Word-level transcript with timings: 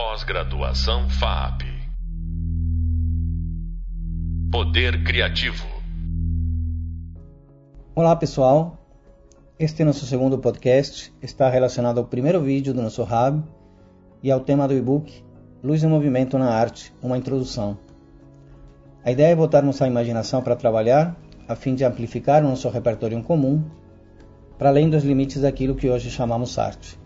Pós-graduação 0.00 1.10
FAP. 1.10 1.62
Poder 4.48 5.02
Criativo. 5.02 5.66
Olá 7.96 8.14
pessoal, 8.14 8.78
este 9.58 9.82
é 9.82 9.84
nosso 9.84 10.06
segundo 10.06 10.38
podcast, 10.38 11.12
está 11.20 11.50
relacionado 11.50 11.98
ao 11.98 12.04
primeiro 12.04 12.40
vídeo 12.40 12.72
do 12.72 12.80
nosso 12.80 13.02
Hub 13.02 13.42
e 14.22 14.30
ao 14.30 14.38
tema 14.38 14.68
do 14.68 14.74
e-book 14.74 15.24
Luz 15.64 15.82
e 15.82 15.88
Movimento 15.88 16.38
na 16.38 16.48
Arte, 16.48 16.94
uma 17.02 17.18
introdução. 17.18 17.76
A 19.04 19.10
ideia 19.10 19.32
é 19.32 19.34
botarmos 19.34 19.82
a 19.82 19.88
imaginação 19.88 20.42
para 20.42 20.54
trabalhar, 20.54 21.16
a 21.48 21.56
fim 21.56 21.74
de 21.74 21.84
amplificar 21.84 22.44
o 22.44 22.48
nosso 22.48 22.68
repertório 22.68 23.18
em 23.18 23.22
comum, 23.22 23.64
para 24.56 24.68
além 24.68 24.88
dos 24.88 25.02
limites 25.02 25.42
daquilo 25.42 25.74
que 25.74 25.90
hoje 25.90 26.08
chamamos 26.08 26.56
arte. 26.56 26.96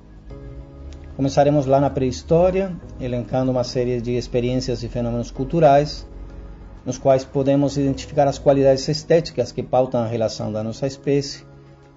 Começaremos 1.17 1.67
lá 1.67 1.79
na 1.79 1.91
pré-história, 1.91 2.75
elencando 2.99 3.51
uma 3.51 3.65
série 3.65 4.01
de 4.01 4.13
experiências 4.13 4.83
e 4.83 4.89
fenômenos 4.89 5.31
culturais, 5.31 6.09
nos 6.87 6.97
quais 6.97 7.23
podemos 7.23 7.77
identificar 7.77 8.27
as 8.27 8.39
qualidades 8.39 8.89
estéticas 8.89 9.53
que 9.53 9.63
pautam 9.63 10.01
a 10.01 10.07
relação 10.07 10.51
da 10.51 10.63
nossa 10.63 10.87
espécie 10.87 11.45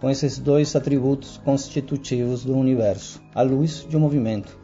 com 0.01 0.09
esses 0.09 0.37
dois 0.37 0.75
atributos 0.75 1.37
constitutivos 1.45 2.43
do 2.43 2.57
universo, 2.57 3.21
a 3.33 3.41
luz 3.41 3.87
e 3.89 3.95
o 3.95 3.99
movimento. 4.01 4.59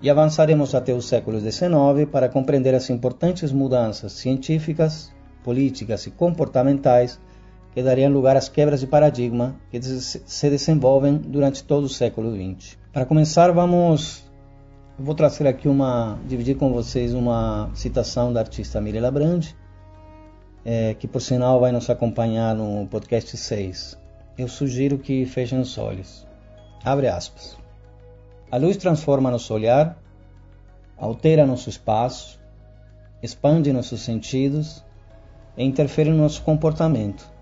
E 0.00 0.08
avançaremos 0.08 0.76
até 0.76 0.94
os 0.94 1.08
séculos 1.08 1.42
XIX 1.42 2.08
para 2.10 2.28
compreender 2.28 2.76
as 2.76 2.88
importantes 2.88 3.50
mudanças 3.50 4.12
científicas, 4.12 5.12
políticas 5.42 6.06
e 6.06 6.12
comportamentais 6.12 7.18
que 7.72 7.82
dariam 7.82 8.12
lugar 8.12 8.36
às 8.36 8.48
quebras 8.48 8.80
de 8.80 8.86
paradigma 8.86 9.56
que 9.70 9.82
se 9.82 10.50
desenvolvem 10.50 11.16
durante 11.16 11.64
todo 11.64 11.84
o 11.84 11.88
século 11.88 12.34
XX. 12.34 12.76
Para 12.92 13.06
começar, 13.06 13.50
vamos 13.50 14.22
vou 14.98 15.14
trazer 15.14 15.46
aqui 15.46 15.68
uma 15.68 16.18
dividir 16.26 16.56
com 16.56 16.72
vocês 16.72 17.14
uma 17.14 17.70
citação 17.74 18.32
da 18.32 18.40
artista 18.40 18.80
Mirella 18.80 19.10
Brandi, 19.10 19.56
é, 20.64 20.94
que 20.94 21.08
por 21.08 21.20
sinal 21.20 21.58
vai 21.60 21.72
nos 21.72 21.88
acompanhar 21.90 22.54
no 22.54 22.86
podcast 22.86 23.36
6. 23.36 23.98
Eu 24.38 24.48
sugiro 24.48 24.98
que 24.98 25.26
fechem 25.26 25.58
os 25.58 25.76
olhos. 25.78 26.26
Abre 26.84 27.08
aspas. 27.08 27.56
A 28.50 28.56
luz 28.58 28.76
transforma 28.76 29.30
nosso 29.30 29.52
olhar, 29.54 29.98
altera 30.96 31.46
nosso 31.46 31.68
espaço, 31.68 32.38
expande 33.22 33.72
nossos 33.72 34.02
sentidos 34.02 34.84
e 35.56 35.64
interfere 35.64 36.10
no 36.10 36.18
nosso 36.18 36.42
comportamento. 36.42 37.32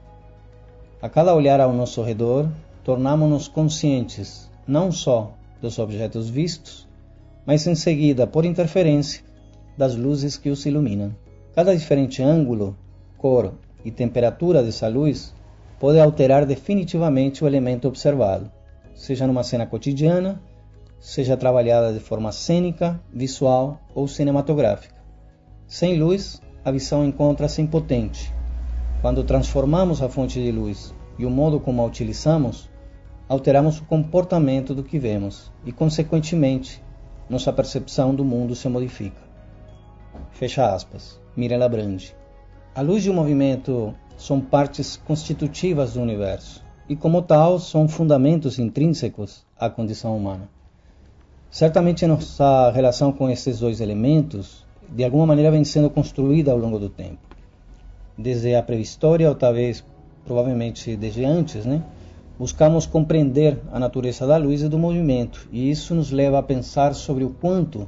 A 1.02 1.08
cada 1.08 1.34
olhar 1.34 1.60
ao 1.60 1.72
nosso 1.72 2.02
redor, 2.02 2.46
tornamos-nos 2.84 3.48
conscientes 3.48 4.50
não 4.66 4.92
só 4.92 5.32
dos 5.60 5.78
objetos 5.78 6.28
vistos, 6.28 6.86
mas 7.46 7.66
em 7.66 7.74
seguida, 7.74 8.26
por 8.26 8.44
interferência, 8.44 9.24
das 9.78 9.96
luzes 9.96 10.36
que 10.36 10.50
os 10.50 10.66
iluminam. 10.66 11.16
Cada 11.54 11.74
diferente 11.74 12.22
ângulo, 12.22 12.76
cor 13.16 13.54
e 13.82 13.90
temperatura 13.90 14.62
dessa 14.62 14.88
luz 14.88 15.34
pode 15.78 15.98
alterar 15.98 16.44
definitivamente 16.44 17.42
o 17.42 17.46
elemento 17.46 17.88
observado, 17.88 18.52
seja 18.94 19.26
numa 19.26 19.42
cena 19.42 19.64
cotidiana, 19.64 20.38
seja 20.98 21.34
trabalhada 21.34 21.94
de 21.94 22.00
forma 22.00 22.30
cênica, 22.30 23.00
visual 23.10 23.80
ou 23.94 24.06
cinematográfica. 24.06 24.96
Sem 25.66 25.98
luz, 25.98 26.42
a 26.62 26.70
visão 26.70 27.06
encontra-se 27.06 27.62
impotente. 27.62 28.30
Quando 29.00 29.24
transformamos 29.24 30.02
a 30.02 30.10
fonte 30.10 30.42
de 30.42 30.52
luz 30.52 30.94
e 31.18 31.24
o 31.24 31.30
modo 31.30 31.58
como 31.58 31.80
a 31.80 31.86
utilizamos, 31.86 32.68
alteramos 33.26 33.78
o 33.78 33.84
comportamento 33.84 34.74
do 34.74 34.84
que 34.84 34.98
vemos 34.98 35.50
e, 35.64 35.72
consequentemente, 35.72 36.84
nossa 37.26 37.50
percepção 37.50 38.14
do 38.14 38.22
mundo 38.26 38.54
se 38.54 38.68
modifica. 38.68 39.22
Fecha 40.32 40.74
aspas. 40.74 41.18
Mirella 41.34 41.66
Brandi. 41.66 42.14
A 42.74 42.82
luz 42.82 43.06
e 43.06 43.08
o 43.08 43.14
movimento 43.14 43.94
são 44.18 44.38
partes 44.38 44.98
constitutivas 44.98 45.94
do 45.94 46.02
universo 46.02 46.62
e, 46.86 46.94
como 46.94 47.22
tal, 47.22 47.58
são 47.58 47.88
fundamentos 47.88 48.58
intrínsecos 48.58 49.46
à 49.58 49.70
condição 49.70 50.14
humana. 50.14 50.46
Certamente 51.50 52.06
nossa 52.06 52.70
relação 52.70 53.12
com 53.12 53.30
esses 53.30 53.60
dois 53.60 53.80
elementos, 53.80 54.66
de 54.90 55.02
alguma 55.04 55.24
maneira, 55.24 55.50
vem 55.50 55.64
sendo 55.64 55.88
construída 55.88 56.52
ao 56.52 56.58
longo 56.58 56.78
do 56.78 56.90
tempo. 56.90 57.30
Desde 58.20 58.54
a 58.54 58.62
pré-história, 58.62 59.28
ou 59.28 59.34
talvez, 59.34 59.82
provavelmente, 60.26 60.94
desde 60.94 61.24
antes, 61.24 61.64
né? 61.64 61.82
buscamos 62.38 62.86
compreender 62.86 63.58
a 63.70 63.78
natureza 63.78 64.26
da 64.26 64.36
luz 64.36 64.62
e 64.62 64.68
do 64.68 64.78
movimento, 64.78 65.46
e 65.52 65.70
isso 65.70 65.94
nos 65.94 66.10
leva 66.10 66.38
a 66.38 66.42
pensar 66.42 66.94
sobre 66.94 67.22
o 67.22 67.30
quanto 67.30 67.86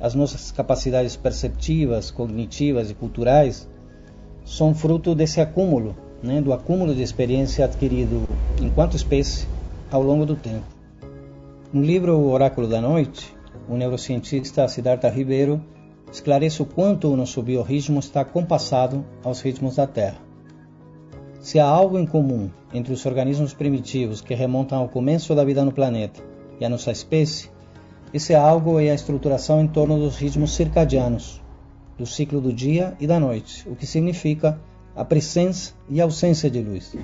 as 0.00 0.14
nossas 0.14 0.50
capacidades 0.50 1.14
perceptivas, 1.14 2.10
cognitivas 2.10 2.90
e 2.90 2.94
culturais 2.94 3.68
são 4.44 4.74
fruto 4.74 5.14
desse 5.14 5.40
acúmulo, 5.40 5.94
né, 6.22 6.40
do 6.40 6.52
acúmulo 6.52 6.94
de 6.94 7.02
experiência 7.02 7.64
adquirido 7.64 8.26
enquanto 8.60 8.96
espécie 8.96 9.46
ao 9.90 10.02
longo 10.02 10.24
do 10.24 10.36
tempo. 10.36 10.64
No 11.72 11.82
livro 11.82 12.16
O 12.16 12.30
Oráculo 12.30 12.66
da 12.66 12.80
Noite, 12.80 13.34
o 13.68 13.76
neurocientista 13.76 14.66
Siddhartha 14.68 15.08
Ribeiro 15.08 15.62
esclarece 16.12 16.60
o 16.60 16.66
quanto 16.66 17.08
o 17.08 17.16
nosso 17.16 17.42
biorritmo 17.42 17.98
está 17.98 18.22
compassado 18.22 19.02
aos 19.24 19.40
ritmos 19.40 19.76
da 19.76 19.86
Terra. 19.86 20.18
Se 21.40 21.58
há 21.58 21.66
algo 21.66 21.98
em 21.98 22.06
comum 22.06 22.50
entre 22.72 22.92
os 22.92 23.04
organismos 23.06 23.54
primitivos 23.54 24.20
que 24.20 24.34
remontam 24.34 24.78
ao 24.78 24.88
começo 24.88 25.34
da 25.34 25.42
vida 25.42 25.64
no 25.64 25.72
planeta 25.72 26.22
e 26.60 26.64
a 26.64 26.68
nossa 26.68 26.92
espécie, 26.92 27.50
esse 28.12 28.34
algo 28.34 28.78
é 28.78 28.90
a 28.90 28.94
estruturação 28.94 29.60
em 29.62 29.66
torno 29.66 29.98
dos 29.98 30.16
ritmos 30.16 30.54
circadianos, 30.54 31.42
do 31.98 32.04
ciclo 32.04 32.40
do 32.40 32.52
dia 32.52 32.94
e 33.00 33.06
da 33.06 33.18
noite, 33.18 33.66
o 33.66 33.74
que 33.74 33.86
significa 33.86 34.60
a 34.94 35.04
presença 35.04 35.72
e 35.88 36.00
ausência 36.00 36.50
de 36.50 36.60
luz. 36.60 36.94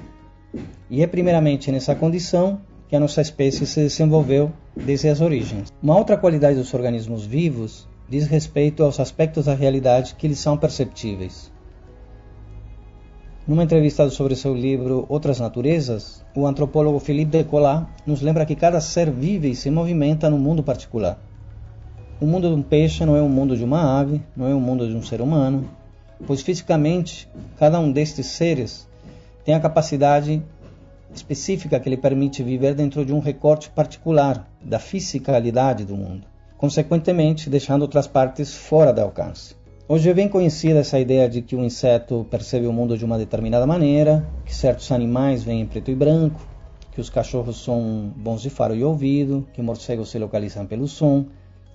E 0.91 1.03
é 1.03 1.07
primeiramente 1.07 1.73
nessa 1.73 1.95
condição 1.95 2.61
que 2.89 2.97
a 2.97 3.01
nossa 3.01 3.23
espécie 3.23 3.67
se 3.67 3.81
desenvolveu 3.81 4.53
desde 4.77 5.09
as 5.09 5.21
origens. 5.21 5.73
Uma 5.83 5.97
outra 5.97 6.17
qualidade 6.17 6.59
dos 6.59 6.73
organismos 6.75 7.25
vivos 7.25 7.89
diz 8.09 8.27
respeito 8.27 8.83
aos 8.83 8.99
aspectos 8.99 9.45
da 9.45 9.55
realidade 9.55 10.15
que 10.15 10.27
lhes 10.27 10.39
são 10.39 10.57
perceptíveis. 10.57 11.53
Numa 13.47 13.65
entrevista 13.65 14.09
sobre 14.11 14.37
seu 14.37 14.55
livro 14.55 15.07
Outras 15.09 15.41
Naturezas, 15.41 16.25
o 16.35 16.47
antropólogo 16.47 16.99
Philippe 16.99 17.33
Decolat 17.33 17.87
nos 18.07 18.21
lembra 18.21 18.45
que 18.45 18.55
cada 18.55 18.81
ser 18.81 19.11
vive 19.11 19.51
e 19.51 19.57
se 19.57 19.71
movimenta 19.71 20.29
num 20.29 20.39
mundo 20.39 20.63
particular. 20.63 21.19
O 22.21 22.27
mundo 22.27 22.49
de 22.49 22.55
um 22.55 22.63
peixe 22.63 23.05
não 23.07 23.17
é 23.17 23.23
o 23.23 23.29
mundo 23.29 23.57
de 23.57 23.65
uma 23.65 24.01
ave, 24.01 24.21
não 24.37 24.47
é 24.47 24.55
o 24.55 24.61
mundo 24.61 24.87
de 24.89 24.95
um 24.95 25.03
ser 25.03 25.21
humano, 25.21 25.69
pois 26.27 26.43
fisicamente 26.43 27.29
cada 27.57 27.79
um 27.79 27.91
destes 27.91 28.27
seres 28.27 28.89
tem 29.45 29.55
a 29.55 29.61
capacidade 29.61 30.43
específica 31.15 31.81
que 31.81 31.89
lhe 31.89 31.97
permite 31.97 32.43
viver 32.43 32.75
dentro 32.75 33.05
de 33.05 33.13
um 33.13 33.19
recorte 33.19 33.71
particular 33.71 34.47
da 34.63 34.79
fisicalidade 34.79 35.85
do 35.85 35.97
mundo, 35.97 36.27
consequentemente 36.59 37.49
deixando 37.49 37.83
outras 37.83 38.09
partes 38.09 38.53
fora 38.53 38.93
de 38.93 39.01
alcance. 39.01 39.55
Hoje 39.89 40.11
é 40.11 40.13
bem 40.13 40.29
conhecida 40.29 40.81
essa 40.81 40.99
ideia 40.99 41.29
de 41.29 41.41
que 41.41 41.55
o 41.55 41.65
inseto 41.65 42.27
percebe 42.29 42.67
o 42.67 42.73
mundo 42.73 42.99
de 42.99 43.05
uma 43.05 43.17
determinada 43.17 43.65
maneira, 43.65 44.29
que 44.45 44.53
certos 44.53 44.91
animais 44.91 45.45
vêm 45.45 45.61
em 45.61 45.67
preto 45.67 45.91
e 45.91 45.95
branco, 45.95 46.41
que 46.91 47.01
os 47.01 47.09
cachorros 47.09 47.63
são 47.63 48.13
bons 48.17 48.43
de 48.43 48.51
faro 48.51 48.75
e 48.75 48.83
ouvido, 48.83 49.47
que 49.55 49.63
morcegos 49.63 50.11
se 50.11 50.19
localizam 50.19 50.67
pelo 50.67 50.89
som, 50.89 51.27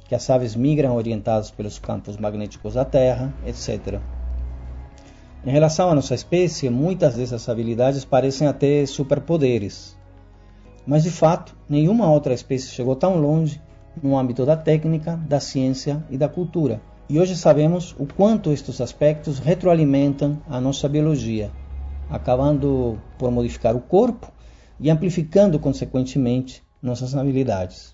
que 0.06 0.14
as 0.14 0.30
aves 0.30 0.54
migram 0.54 0.96
orientadas 0.96 1.50
pelos 1.50 1.80
campos 1.80 2.18
magnéticos 2.18 2.74
da 2.74 2.84
Terra, 2.84 3.34
etc. 3.48 4.00
Em 5.46 5.52
relação 5.52 5.90
à 5.90 5.96
nossa 5.96 6.14
espécie, 6.14 6.70
muitas 6.70 7.16
dessas 7.16 7.48
habilidades 7.48 8.04
parecem 8.04 8.48
até 8.48 8.86
superpoderes. 8.86 9.98
Mas 10.86 11.04
de 11.04 11.10
fato, 11.10 11.56
nenhuma 11.70 12.12
outra 12.12 12.34
espécie 12.34 12.70
chegou 12.70 12.98
tão 12.98 13.18
longe 13.18 13.62
no 14.02 14.18
âmbito 14.18 14.46
da 14.46 14.58
técnica, 14.58 15.16
da 15.28 15.40
ciência 15.40 16.04
e 16.10 16.18
da 16.18 16.28
cultura 16.28 16.81
e 17.10 17.19
hoje 17.19 17.36
sabemos 17.36 17.94
o 18.00 18.07
quanto 18.07 18.51
estes 18.51 18.80
aspectos 18.80 19.38
retroalimentam 19.38 20.42
a 20.48 20.60
nossa 20.60 20.88
biologia, 20.88 21.51
acabando 22.10 22.98
por 23.19 23.30
modificar 23.30 23.75
o 23.75 23.81
corpo 23.81 24.31
e 24.80 24.90
amplificando 24.90 25.60
consequentemente 25.60 26.63
nossas 26.81 27.13
habilidades. 27.13 27.94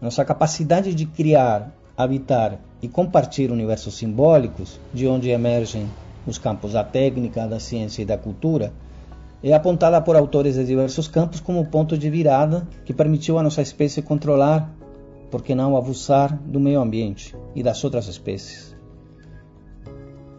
Nossa 0.00 0.24
capacidade 0.24 0.94
de 0.94 1.06
criar, 1.06 1.72
habitar 1.96 2.58
e 2.82 2.88
compartilhar 2.88 3.52
universos 3.52 3.96
simbólicos, 3.96 4.80
de 4.92 5.06
onde 5.06 5.30
emergem 5.30 5.88
os 6.26 6.38
campos 6.38 6.72
da 6.72 6.84
técnica, 6.84 7.46
da 7.46 7.58
ciência 7.58 8.02
e 8.02 8.04
da 8.04 8.18
cultura, 8.18 8.72
é 9.42 9.52
apontada 9.52 10.00
por 10.00 10.16
autores 10.16 10.56
de 10.56 10.64
diversos 10.64 11.06
campos 11.08 11.40
como 11.40 11.66
ponto 11.66 11.96
de 11.96 12.10
virada 12.10 12.66
que 12.84 12.92
permitiu 12.92 13.38
à 13.38 13.42
nossa 13.42 13.62
espécie 13.62 14.02
controlar 14.02 14.72
por 15.30 15.42
que 15.42 15.54
não 15.54 15.76
abusar 15.76 16.36
do 16.44 16.58
meio 16.58 16.80
ambiente 16.80 17.36
e 17.54 17.62
das 17.62 17.82
outras 17.84 18.08
espécies? 18.08 18.76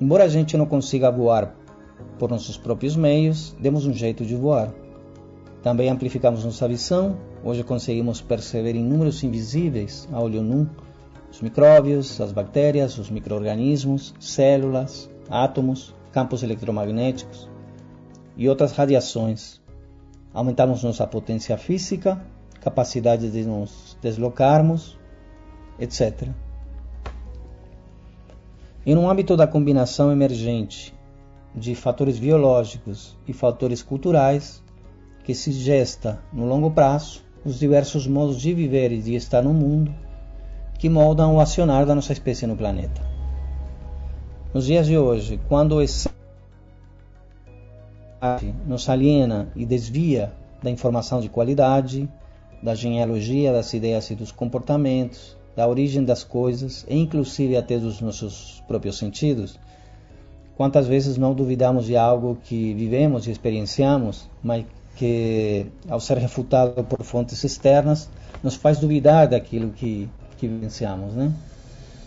Embora 0.02 0.24
a 0.24 0.30
gente 0.30 0.58
não 0.58 0.66
consiga 0.66 1.12
voar 1.12 1.56
por 2.18 2.30
nossos 2.30 2.58
próprios 2.58 2.96
meios, 2.96 3.56
demos 3.60 3.86
um 3.86 3.94
jeito 3.94 4.26
de 4.26 4.36
voar. 4.36 4.74
Também 5.62 5.90
amplificamos 5.90 6.44
nossa 6.44 6.68
visão 6.68 7.18
Hoje 7.42 7.64
conseguimos 7.64 8.20
perceber 8.20 8.76
inúmeros 8.76 9.24
invisíveis 9.24 10.10
a 10.12 10.20
olho 10.20 10.44
nu, 10.44 10.70
os 11.32 11.42
micróbios, 11.42 12.20
as 12.20 12.34
bactérias, 12.34 12.98
os 12.98 13.10
microorganismos, 13.10 14.14
células, 14.20 15.10
átomos, 15.30 15.96
campos 16.12 16.44
eletromagnéticos 16.44 17.49
e 18.36 18.48
outras 18.48 18.72
radiações. 18.72 19.62
Aumentamos 20.34 20.84
nossa 20.84 21.06
potência 21.08 21.58
física, 21.58 22.22
capacidade 22.62 23.32
de 23.32 23.44
nos 23.44 23.98
deslocarmos, 24.02 24.98
etc. 25.80 26.30
E 28.86 28.94
no 28.94 29.10
âmbito 29.10 29.36
da 29.36 29.48
combinação 29.48 30.12
emergente 30.12 30.94
de 31.56 31.76
fatores 31.76 32.20
biológicos 32.20 33.18
e 33.28 33.34
fatores 33.34 33.82
culturais, 33.82 34.64
que 35.24 35.34
se 35.34 35.52
gesta 35.52 36.20
no 36.32 36.46
longo 36.46 36.72
prazo 36.72 37.24
os 37.46 37.60
diversos 37.60 38.08
modos 38.08 38.40
de 38.40 38.54
viver 38.54 38.92
e 38.92 39.02
de 39.02 39.16
estar 39.16 39.42
no 39.42 39.54
mundo 39.54 39.94
que 40.78 40.90
moldam 40.90 41.36
o 41.36 41.42
acionar 41.42 41.86
da 41.86 41.94
nossa 41.94 42.14
espécie 42.14 42.48
no 42.48 42.56
planeta. 42.56 43.02
Nos 44.54 44.66
dias 44.66 44.88
de 44.88 44.98
hoje, 44.98 45.40
quando 45.48 45.82
esse 45.82 46.10
nos 48.66 48.90
aliena 48.90 49.50
e 49.56 49.66
desvia 49.66 50.32
da 50.62 50.70
informação 50.70 51.22
de 51.22 51.30
qualidade, 51.30 52.10
da 52.62 52.76
genealogia 52.76 53.54
das 53.54 53.74
ideias 53.74 54.10
e 54.12 54.16
dos 54.16 54.32
comportamentos, 54.32 55.38
da 55.56 55.68
origem 55.68 56.04
das 56.04 56.24
coisas 56.24 56.86
e 56.88 56.98
inclusive 56.98 57.56
até 57.56 57.78
dos 57.78 58.02
nossos 58.02 58.64
próprios 58.68 58.98
sentidos, 58.98 59.60
quantas 60.56 60.88
vezes 60.88 61.18
não 61.18 61.34
duvidamos 61.34 61.86
de 61.86 61.96
algo 61.96 62.38
que 62.44 62.74
vivemos 62.74 63.28
e 63.28 63.32
experienciamos, 63.32 64.30
mas 64.44 64.66
que, 64.98 65.66
ao 65.88 66.00
ser 66.02 66.18
refutado 66.18 66.84
por 66.84 67.02
fontes 67.04 67.42
externas, 67.46 68.10
nos 68.44 68.56
faz 68.56 68.78
duvidar 68.78 69.30
daquilo 69.30 69.70
que, 69.70 70.10
que 70.38 70.46
vivenciamos. 70.46 71.14
Né? 71.14 71.32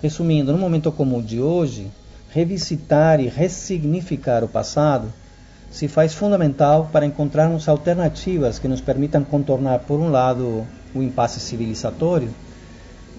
Resumindo, 0.03 0.53
no 0.53 0.59
momento 0.59 0.93
como 0.93 1.19
o 1.19 1.23
de 1.23 1.41
hoje, 1.41 1.91
revisitar 2.31 3.21
e 3.21 3.29
ressignificar 3.29 4.45
o 4.45 4.49
passado 4.49 5.11
se 5.73 5.89
faz 5.89 6.13
fundamental 6.13 6.91
para 6.93 7.07
encontrarmos 7.07 7.67
alternativas 7.67 8.59
que 8.59 8.69
nos 8.69 8.83
permitam 8.83 9.25
contornar, 9.25 9.81
por 9.81 9.99
um 9.99 10.11
lado, 10.11 10.67
o 10.95 11.03
impasse 11.03 11.41
civilizatório 11.41 12.29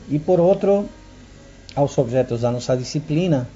e, 0.07 0.19
por 0.19 0.39
outro, 0.39 0.88
aos 1.75 1.97
objetos 1.97 2.41
da 2.41 2.51
nossa 2.51 2.77
disciplina, 2.77 3.47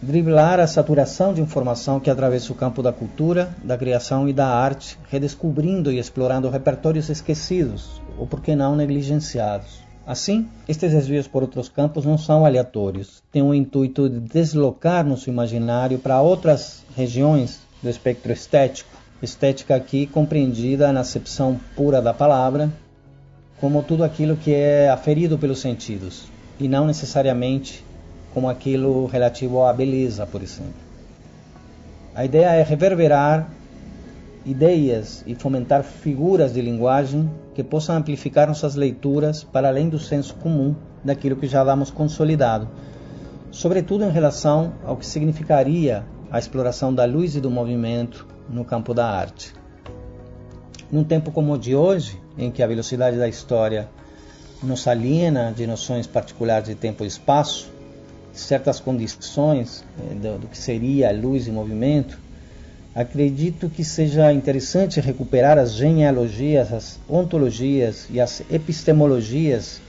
driblar 0.00 0.60
a 0.60 0.68
saturação 0.68 1.34
de 1.34 1.40
informação 1.40 1.98
que 1.98 2.08
atravessa 2.08 2.52
o 2.52 2.54
campo 2.54 2.80
da 2.80 2.92
cultura, 2.92 3.52
da 3.64 3.76
criação 3.76 4.28
e 4.28 4.32
da 4.32 4.46
arte, 4.46 4.96
redescobrindo 5.10 5.90
e 5.90 5.98
explorando 5.98 6.48
repertórios 6.48 7.08
esquecidos 7.08 8.00
ou, 8.16 8.24
por 8.24 8.40
que 8.40 8.54
não, 8.54 8.76
negligenciados. 8.76 9.82
Assim, 10.06 10.46
estes 10.68 10.92
desvios 10.92 11.26
por 11.26 11.42
outros 11.42 11.68
campos 11.68 12.04
não 12.04 12.18
são 12.18 12.46
aleatórios, 12.46 13.20
têm 13.32 13.42
o 13.42 13.54
intuito 13.54 14.08
de 14.08 14.20
deslocar 14.20 15.04
nosso 15.04 15.28
imaginário 15.28 15.98
para 15.98 16.20
outras 16.20 16.84
regiões 16.94 17.63
do 17.84 17.90
espectro 17.90 18.32
estético. 18.32 18.88
Estética 19.22 19.76
aqui 19.76 20.06
compreendida 20.06 20.92
na 20.92 21.00
acepção 21.00 21.60
pura 21.76 22.02
da 22.02 22.12
palavra, 22.12 22.70
como 23.60 23.82
tudo 23.82 24.02
aquilo 24.02 24.36
que 24.36 24.52
é 24.52 24.90
aferido 24.90 25.38
pelos 25.38 25.60
sentidos, 25.60 26.24
e 26.58 26.66
não 26.66 26.86
necessariamente 26.86 27.84
como 28.32 28.48
aquilo 28.48 29.06
relativo 29.06 29.62
à 29.62 29.72
beleza, 29.72 30.26
por 30.26 30.42
exemplo. 30.42 30.74
A 32.14 32.24
ideia 32.24 32.54
é 32.54 32.62
reverberar 32.62 33.48
ideias 34.44 35.22
e 35.26 35.34
fomentar 35.34 35.84
figuras 35.84 36.52
de 36.52 36.60
linguagem 36.60 37.30
que 37.54 37.62
possam 37.62 37.96
amplificar 37.96 38.48
nossas 38.48 38.74
leituras 38.74 39.44
para 39.44 39.68
além 39.68 39.88
do 39.88 39.98
senso 39.98 40.34
comum 40.36 40.74
daquilo 41.02 41.36
que 41.36 41.46
já 41.46 41.62
damos 41.62 41.90
consolidado, 41.90 42.68
sobretudo 43.50 44.04
em 44.04 44.10
relação 44.10 44.72
ao 44.84 44.96
que 44.96 45.06
significaria 45.06 46.04
a 46.34 46.38
exploração 46.40 46.92
da 46.92 47.04
luz 47.04 47.36
e 47.36 47.40
do 47.40 47.48
movimento 47.48 48.26
no 48.50 48.64
campo 48.64 48.92
da 48.92 49.06
arte. 49.06 49.54
Num 50.90 51.04
tempo 51.04 51.30
como 51.30 51.52
o 51.52 51.56
de 51.56 51.76
hoje, 51.76 52.20
em 52.36 52.50
que 52.50 52.60
a 52.60 52.66
velocidade 52.66 53.16
da 53.16 53.28
história 53.28 53.88
nos 54.60 54.88
aliena 54.88 55.54
de 55.56 55.64
noções 55.64 56.08
particulares 56.08 56.66
de 56.66 56.74
tempo 56.74 57.04
e 57.04 57.06
espaço, 57.06 57.70
certas 58.32 58.80
condições 58.80 59.84
eh, 59.96 60.14
do, 60.40 60.48
que 60.48 60.58
seria 60.58 61.12
luz 61.12 61.46
e 61.46 61.52
movimento, 61.52 62.18
acredito 62.96 63.70
que 63.70 63.84
seja 63.84 64.32
interessante 64.32 65.00
recuperar 65.00 65.56
as 65.56 65.72
genealogias, 65.72 66.72
as 66.72 66.98
ontologias 67.08 68.08
e 68.10 68.20
as 68.20 68.42
epistemologias 68.50 69.80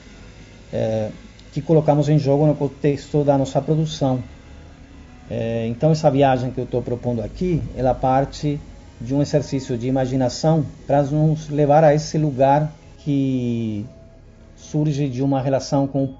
eh, 0.71 1.09
que 1.51 1.59
colocamos 1.59 2.07
em 2.07 2.19
jogo 2.19 2.45
no 2.45 2.53
contexto 2.53 3.23
da 3.23 3.35
nossa 3.35 3.59
produção. 3.59 4.34
Eh, 5.29 5.67
então 5.67 5.91
essa 5.91 6.09
viagem 6.09 6.51
que 6.51 6.59
eu 6.59 6.65
estou 6.65 6.81
propondo 6.81 7.21
aqui, 7.21 7.61
ela 7.75 7.93
parte 7.93 8.59
de 8.99 9.13
um 9.13 9.21
exercício 9.21 9.77
de 9.77 9.87
imaginação 9.87 10.65
para 10.87 11.03
nos 11.03 11.49
levar 11.49 11.83
a 11.83 11.93
esse 11.93 12.17
lugar 12.17 12.71
que 12.99 13.85
surge 14.55 15.09
de 15.09 15.21
uma 15.21 15.41
relação 15.41 15.87
com 15.87 16.13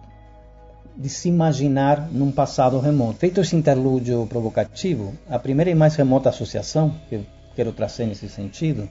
de 0.97 1.09
se 1.09 1.27
imaginar 1.27 2.07
num 2.09 2.31
passado 2.31 2.79
remoto. 2.79 3.19
Feito 3.19 3.41
esse 3.41 3.55
interlúdio 3.55 4.25
provocativo, 4.27 5.13
a 5.29 5.37
primeira 5.37 5.69
e 5.69 5.75
mais 5.75 5.95
remota 5.95 6.29
associação 6.29 6.95
que 7.09 7.15
eu 7.15 7.25
quero 7.53 7.73
trazer 7.73 8.05
nesse 8.05 8.29
sentido, 8.29 8.87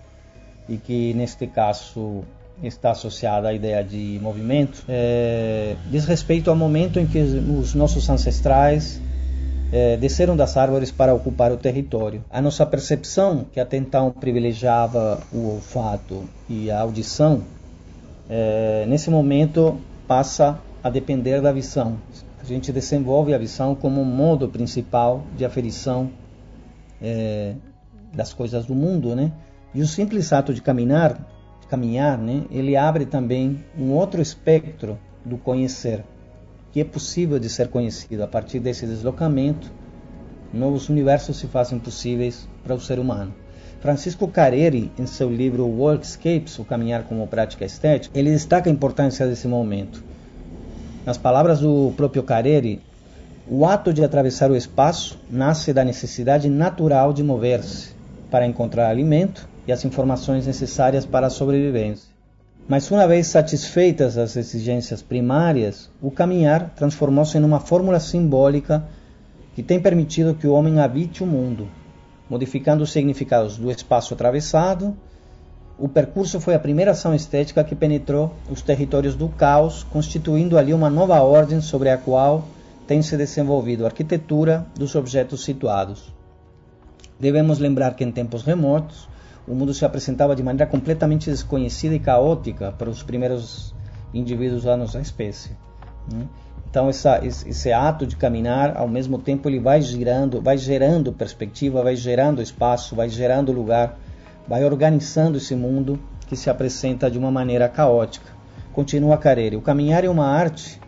e 0.69 0.77
que 0.77 1.15
neste 1.15 1.47
caso 1.47 2.23
está 2.63 2.91
associada 2.91 3.49
à 3.49 3.55
ideia 3.55 3.83
de 3.83 4.19
movimento, 4.23 4.85
é, 4.89 5.77
diz 5.91 6.05
respeito 6.05 6.51
ao 6.51 6.57
momento 6.57 7.01
em 7.01 7.07
que 7.07 7.19
os 7.19 7.75
nossos 7.75 8.09
ancestrais 8.09 9.01
é, 9.75 9.97
desceram 9.97 10.37
das 10.37 10.57
árvores 10.57 10.93
para 10.93 11.13
ocupar 11.13 11.51
o 11.51 11.57
território. 11.57 12.25
A 12.31 12.41
nossa 12.41 12.65
percepção, 12.65 13.45
que 13.53 13.59
até 13.59 13.77
então 13.77 14.13
privilegiava 14.13 15.21
o 15.33 15.49
olfato 15.49 16.23
e 16.49 16.71
a 16.71 16.81
audição, 16.81 17.43
é, 18.31 18.85
nesse 18.87 19.11
momento 19.11 19.77
passa 20.07 20.61
a 20.81 20.89
depender 20.89 21.41
da 21.41 21.51
visão. 21.51 21.99
A 22.41 22.45
gente 22.45 22.71
desenvolve 22.71 23.35
a 23.35 23.39
visão 23.39 23.75
como 23.75 24.01
um 24.01 24.05
modo 24.05 24.49
principal 24.49 25.25
de 25.37 25.45
aferição 25.45 26.09
é, 27.03 27.57
das 28.15 28.33
coisas 28.33 28.67
do 28.67 28.77
mundo, 28.77 29.17
né? 29.17 29.33
E 29.75 29.83
o 29.83 29.89
simples 29.89 30.33
ato 30.33 30.55
de 30.55 30.63
caminhar, 30.63 31.15
de 31.61 31.67
caminhar, 31.67 32.17
né? 32.17 32.45
Ele 32.49 32.77
abre 32.77 33.07
também 33.07 33.65
um 33.77 33.91
outro 33.91 34.23
espectro 34.23 34.97
do 35.25 35.37
conhecer, 35.37 36.05
que 36.75 36.81
é 36.81 36.85
possível 36.85 37.39
de 37.39 37.49
ser 37.49 37.69
conhecido 37.69 38.25
a 38.25 38.27
partir 38.27 38.59
desse 38.59 38.85
deslocamento. 38.85 39.71
Novos 40.53 40.89
universos 40.89 41.37
se 41.37 41.47
fazem 41.47 41.79
possíveis 41.79 42.49
para 42.65 42.75
o 42.75 42.81
ser 42.81 42.99
humano. 42.99 43.33
Francisco 43.79 44.27
Careri, 44.27 44.91
em 44.99 45.07
seu 45.07 45.31
livro 45.31 45.65
Workscapes, 45.67 46.59
o 46.59 46.65
caminhar 46.65 47.05
como 47.05 47.29
prática 47.29 47.65
estética, 47.65 48.19
ele 48.19 48.33
destaca 48.33 48.69
a 48.69 48.73
importância 48.73 49.25
desse 49.25 49.47
momento 49.47 50.03
nas 51.07 51.17
palavras 51.17 51.61
do 51.61 51.93
próprio 51.97 52.25
Careri, 52.25 52.81
o 53.47 53.65
ato 53.67 53.93
de 53.93 54.03
atravessar 54.03 54.51
o 54.51 54.57
espaço 54.57 55.17
nasce 55.31 55.73
da 55.73 55.85
necessidade 55.85 56.49
natural 56.49 57.13
de 57.13 57.23
mover-se 57.23 57.91
para 58.31 58.47
encontrar 58.47 58.89
alimento 58.89 59.47
e 59.65 59.71
as 59.71 59.85
informações 59.85 60.45
necessárias 60.45 61.07
para 61.07 61.29
a 61.29 61.31
sobrevivência. 61.31 62.14
Mas 62.67 62.91
uma 62.91 63.07
vez 63.07 63.27
satisfeitas 63.27 64.17
as 64.17 64.37
exigências 64.37 65.03
primárias, 65.03 65.91
o 66.01 66.11
caminhar 66.11 66.71
transformou-se 66.75 67.37
em 67.37 67.45
uma 67.45 67.61
fórmula 67.61 68.01
simbólica 68.01 68.85
que 69.55 69.63
tem 69.63 69.81
permitido 69.81 70.35
que 70.35 70.47
o 70.47 70.53
homem 70.53 70.81
habite 70.81 71.23
o 71.23 71.27
mundo, 71.27 71.69
modificando 72.29 72.83
os 72.83 72.91
significados 72.91 73.59
do 73.59 73.71
espaço 73.71 74.15
atravessado 74.15 74.97
o 75.77 75.89
percurso 75.89 76.41
foi 76.41 76.55
a 76.55 76.59
primeira 76.59 76.93
ação 76.93 77.13
estética 77.13 77.65
que 77.65 77.75
penetrou 77.75 78.33
os 78.49 78.63
territórios 78.63 79.17
do 79.17 79.29
caos, 79.29 79.83
constituindo 79.83 80.57
ali 80.57 80.73
uma 80.73 80.89
nova 80.89 81.21
ordem 81.21 81.61
sobre 81.61 81.91
a 81.91 81.99
qual 81.99 82.45
tem 82.87 83.03
se 83.03 83.17
desenvolvido 83.17 83.83
a 83.83 83.89
arquitetura 83.89 84.65
dos 84.77 84.95
objetos 84.95 85.43
situados. 85.43 86.13
Devemos 87.19 87.59
lembrar 87.59 87.97
que 87.97 88.05
em 88.05 88.13
tempos 88.13 88.45
remotos, 88.45 89.09
o 89.47 89.55
mundo 89.55 89.75
se 89.75 89.85
apresentava 89.85 90.35
de 90.35 90.43
maneira 90.43 90.67
completamente 90.71 91.31
desconhecida 91.31 91.95
e 91.95 91.99
caótica 91.99 92.73
para 92.73 92.89
os 92.89 93.03
primeiros 93.03 93.75
indivíduos 94.13 94.65
da 94.65 94.77
nossa 94.77 95.01
espécie. 95.01 95.51
Né? 96.11 96.27
Então 96.71 96.89
essa, 96.89 97.21
esse 97.25 97.73
ato 97.73 98.07
de 98.07 98.17
caminhar, 98.17 98.77
ao 98.77 98.89
mesmo 98.89 99.19
tempo, 99.19 99.49
ele 99.49 99.61
vai 99.61 99.81
girando, 99.81 100.41
vai 100.41 100.59
gerando 100.59 101.13
perspectiva, 101.13 101.83
vai 101.83 101.95
gerando 101.95 102.43
espaço, 102.43 102.97
vai 102.97 103.09
gerando 103.09 103.53
lugar 103.53 103.97
vai 104.47 104.65
organizando 104.65 105.39
esse 105.39 105.55
mundo 105.55 105.99
que 106.27 106.37
se 106.37 106.51
apresenta 106.51 107.11
de 107.11 107.19
uma 107.19 107.31
maneira 107.31 107.69
caótica. 107.69 108.33
Continua 108.73 109.17
Carere. 109.17 109.57
O 109.57 109.63
caminhar 109.63 110.05
é 110.05 110.09
uma 110.09 110.27
arte 110.27 110.81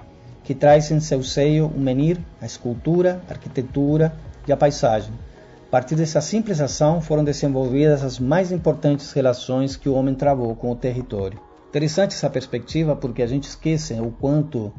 que 0.43 0.55
traz 0.55 0.91
em 0.91 1.01
seu 1.01 1.23
seio 1.23 1.67
o 1.67 1.81
menir, 1.81 2.19
a 2.41 2.47
escultura, 2.47 3.21
a 3.29 3.33
arquitetura 3.33 4.13
e 4.47 4.53
a 4.53 4.57
paisagem. 4.57 5.13
A 5.67 5.69
partir 5.69 5.97
dessa 5.97 6.21
simples 6.21 6.61
ação 6.61 7.01
foram 7.01 7.25
desenvolvidas 7.25 8.05
as 8.05 8.21
mais 8.21 8.53
importantes 8.53 9.13
relações 9.13 9.75
que 9.75 9.89
o 9.89 9.95
homem 9.95 10.15
travou 10.15 10.55
com 10.55 10.71
o 10.71 10.77
território. 10.77 11.41
Interessante 11.69 12.15
essa 12.15 12.31
perspectiva 12.31 12.95
porque 12.95 13.21
a 13.21 13.27
gente 13.27 13.49
esquece 13.49 13.93
o 13.95 14.13
quanto 14.13 14.73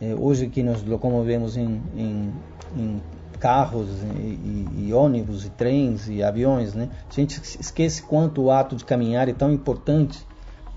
eh, 0.00 0.14
hoje 0.18 0.48
que 0.48 0.62
nos 0.62 0.82
locomovemos 0.82 1.58
em, 1.58 1.82
em, 1.94 2.32
em 2.74 3.02
carros 3.38 3.88
e, 4.16 4.20
e, 4.20 4.86
e, 4.88 4.92
ônibus 4.94 5.44
e 5.44 5.50
trens 5.50 6.08
e 6.08 6.22
aviões, 6.22 6.72
né? 6.72 6.88
A 7.10 7.14
gente 7.14 7.38
esquece 7.60 8.02
quanto 8.02 8.42
o 8.42 8.50
ato 8.50 8.74
de 8.74 8.86
caminhar 8.86 9.28
é 9.28 9.34
tão 9.34 9.52
importante 9.52 10.18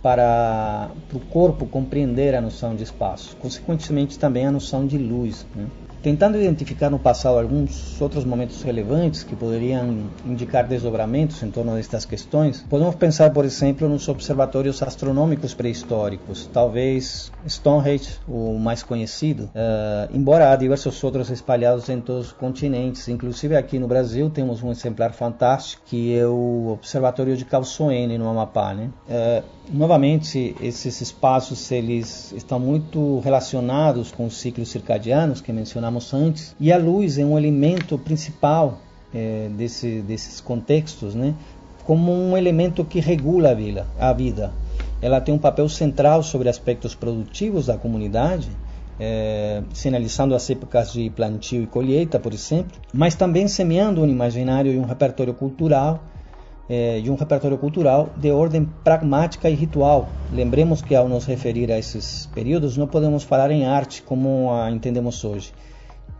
para, 0.02 0.92
para 1.08 1.18
o 1.18 1.22
corpo 1.22 1.66
compreender 1.66 2.36
a 2.36 2.42
noção 2.42 2.76
de 2.76 2.84
espaço, 2.84 3.38
consequentemente 3.38 4.20
também 4.20 4.46
a 4.46 4.52
noção 4.52 4.86
de 4.86 4.98
luz. 4.98 5.48
Né? 5.56 5.66
Tentando 6.06 6.40
identificar 6.40 6.92
no 6.92 7.00
passado 7.00 7.40
alguns 7.40 8.00
outros 8.00 8.24
momentos 8.24 8.62
relevantes 8.62 9.24
que 9.24 9.36
poderiam 9.36 10.04
indicar 10.24 10.68
desdobramentos 10.68 11.42
em 11.42 11.50
torno 11.50 11.74
destas 11.74 12.06
questões, 12.06 12.64
podemos 12.70 12.94
pensar, 12.94 13.32
por 13.32 13.44
exemplo, 13.44 13.90
nos 13.90 14.08
observatórios 14.08 14.84
astronômicos 14.84 15.56
pré-históricos, 15.56 16.48
talvez 16.54 17.32
Stonehenge, 17.50 18.20
o 18.28 18.56
mais 18.60 18.84
conhecido, 18.84 19.46
uh, 19.46 20.16
embora 20.16 20.52
há 20.52 20.56
diversos 20.56 21.04
outros 21.04 21.32
espalhados 21.32 21.90
em 21.90 22.00
todos 22.00 22.28
os 22.28 22.34
continentes, 22.34 23.08
inclusive 23.08 23.56
aqui 23.56 23.80
no 23.80 23.88
Brasil 23.88 24.30
temos 24.30 24.62
um 24.62 24.70
exemplar 24.70 25.12
fantástico 25.12 25.82
que 25.88 26.16
é 26.16 26.28
o 26.28 26.68
Observatório 26.68 27.36
de 27.36 27.46
Calçoene, 27.46 28.16
no 28.20 28.30
Amapá. 28.30 28.76
Né? 28.76 28.92
Uh, 29.10 29.55
novamente, 29.72 30.56
esses 30.62 31.02
espaços 31.02 31.72
eles 31.72 32.32
estão 32.34 32.60
muito 32.60 33.20
relacionados 33.20 34.12
com 34.12 34.26
os 34.26 34.38
ciclos 34.38 34.70
circadianos 34.70 35.42
que 35.42 35.52
mencionamos 35.52 36.14
antes, 36.14 36.56
e 36.60 36.72
a 36.72 36.78
luz 36.78 37.18
é 37.18 37.26
um 37.26 37.38
elemento 37.38 37.98
principal 37.98 38.80
é, 39.14 39.50
desse, 39.56 40.02
desses 40.02 40.42
contextos, 40.42 41.16
né? 41.16 41.34
como 41.86 42.12
um 42.12 42.36
elemento 42.36 42.84
que 42.84 43.00
regula 43.00 43.52
a 43.52 43.54
vida, 43.54 43.86
a 44.00 44.12
vida. 44.12 44.52
Ela 45.02 45.22
tem 45.22 45.34
um 45.34 45.38
papel 45.38 45.70
central 45.70 46.24
sobre 46.24 46.50
aspectos 46.50 46.96
produtivos 46.96 47.68
da 47.68 47.78
comunidade, 47.78 48.50
é, 49.00 49.62
sinalizando 49.74 50.34
as 50.34 50.50
épocas 50.50 50.92
de 50.94 51.10
plantio 51.10 51.62
e 51.62 51.68
colheita, 51.68 52.20
por 52.20 52.34
exemplo, 52.34 52.78
mas 52.94 53.14
também 53.14 53.48
semeando 53.48 54.02
um 54.02 54.08
imaginário 54.08 54.72
e 54.72 54.80
um 54.80 54.86
repertório 54.86 55.34
cultural 55.34 56.02
é, 56.70 57.00
de 57.00 57.12
um 57.12 57.16
repertório 57.16 57.58
cultural 57.58 58.10
de 58.18 58.32
ordem 58.32 58.66
pragmática 58.84 59.50
e 59.50 59.54
ritual. 59.54 60.10
Lembremos 60.32 60.82
que 60.82 60.96
ao 60.96 61.08
nos 61.08 61.26
referir 61.26 61.72
a 61.72 61.78
esses 61.78 62.28
períodos 62.34 62.78
não 62.78 62.88
podemos 62.88 63.24
falar 63.24 63.52
em 63.52 63.66
arte 63.66 64.02
como 64.02 64.52
a 64.52 64.72
entendemos 64.72 65.24
hoje 65.24 65.54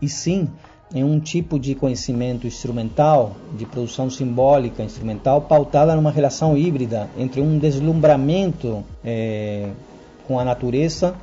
e 0.00 0.08
sim 0.08 0.48
em 0.94 1.02
um 1.02 1.18
tipo 1.18 1.58
de 1.58 1.74
conhecimento 1.74 2.46
instrumental, 2.46 3.34
de 3.56 3.66
produção 3.66 4.08
simbólica 4.08 4.84
instrumental, 4.84 5.42
pautada 5.42 5.96
numa 5.96 6.12
relação 6.12 6.56
híbrida 6.56 7.10
entre 7.18 7.40
um 7.40 7.58
deslumbramento 7.58 8.84
é, 9.04 9.68
com 10.28 10.38
a 10.38 10.44
natureza 10.44 11.14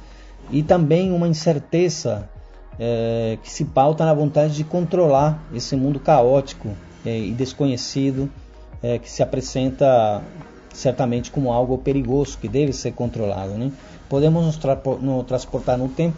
e 0.51 0.61
também 0.61 1.11
uma 1.11 1.27
incerteza 1.27 2.29
é, 2.77 3.37
que 3.41 3.49
se 3.49 3.63
pauta 3.63 4.05
na 4.05 4.13
vontade 4.13 4.53
de 4.53 4.65
controlar 4.65 5.41
esse 5.53 5.75
mundo 5.77 5.99
caótico 5.99 6.69
é, 7.05 7.17
e 7.17 7.31
desconhecido 7.31 8.29
é, 8.83 8.99
que 8.99 9.09
se 9.09 9.23
apresenta 9.23 10.21
certamente 10.73 11.31
como 11.31 11.51
algo 11.51 11.77
perigoso 11.79 12.37
que 12.37 12.47
deve 12.47 12.73
ser 12.73 12.91
controlado. 12.91 13.53
Né? 13.53 13.71
Podemos 14.09 14.45
nos, 14.45 14.57
tra 14.57 14.79
nos 15.01 15.25
transportar 15.25 15.77
no 15.77 15.89
tempo 15.89 16.17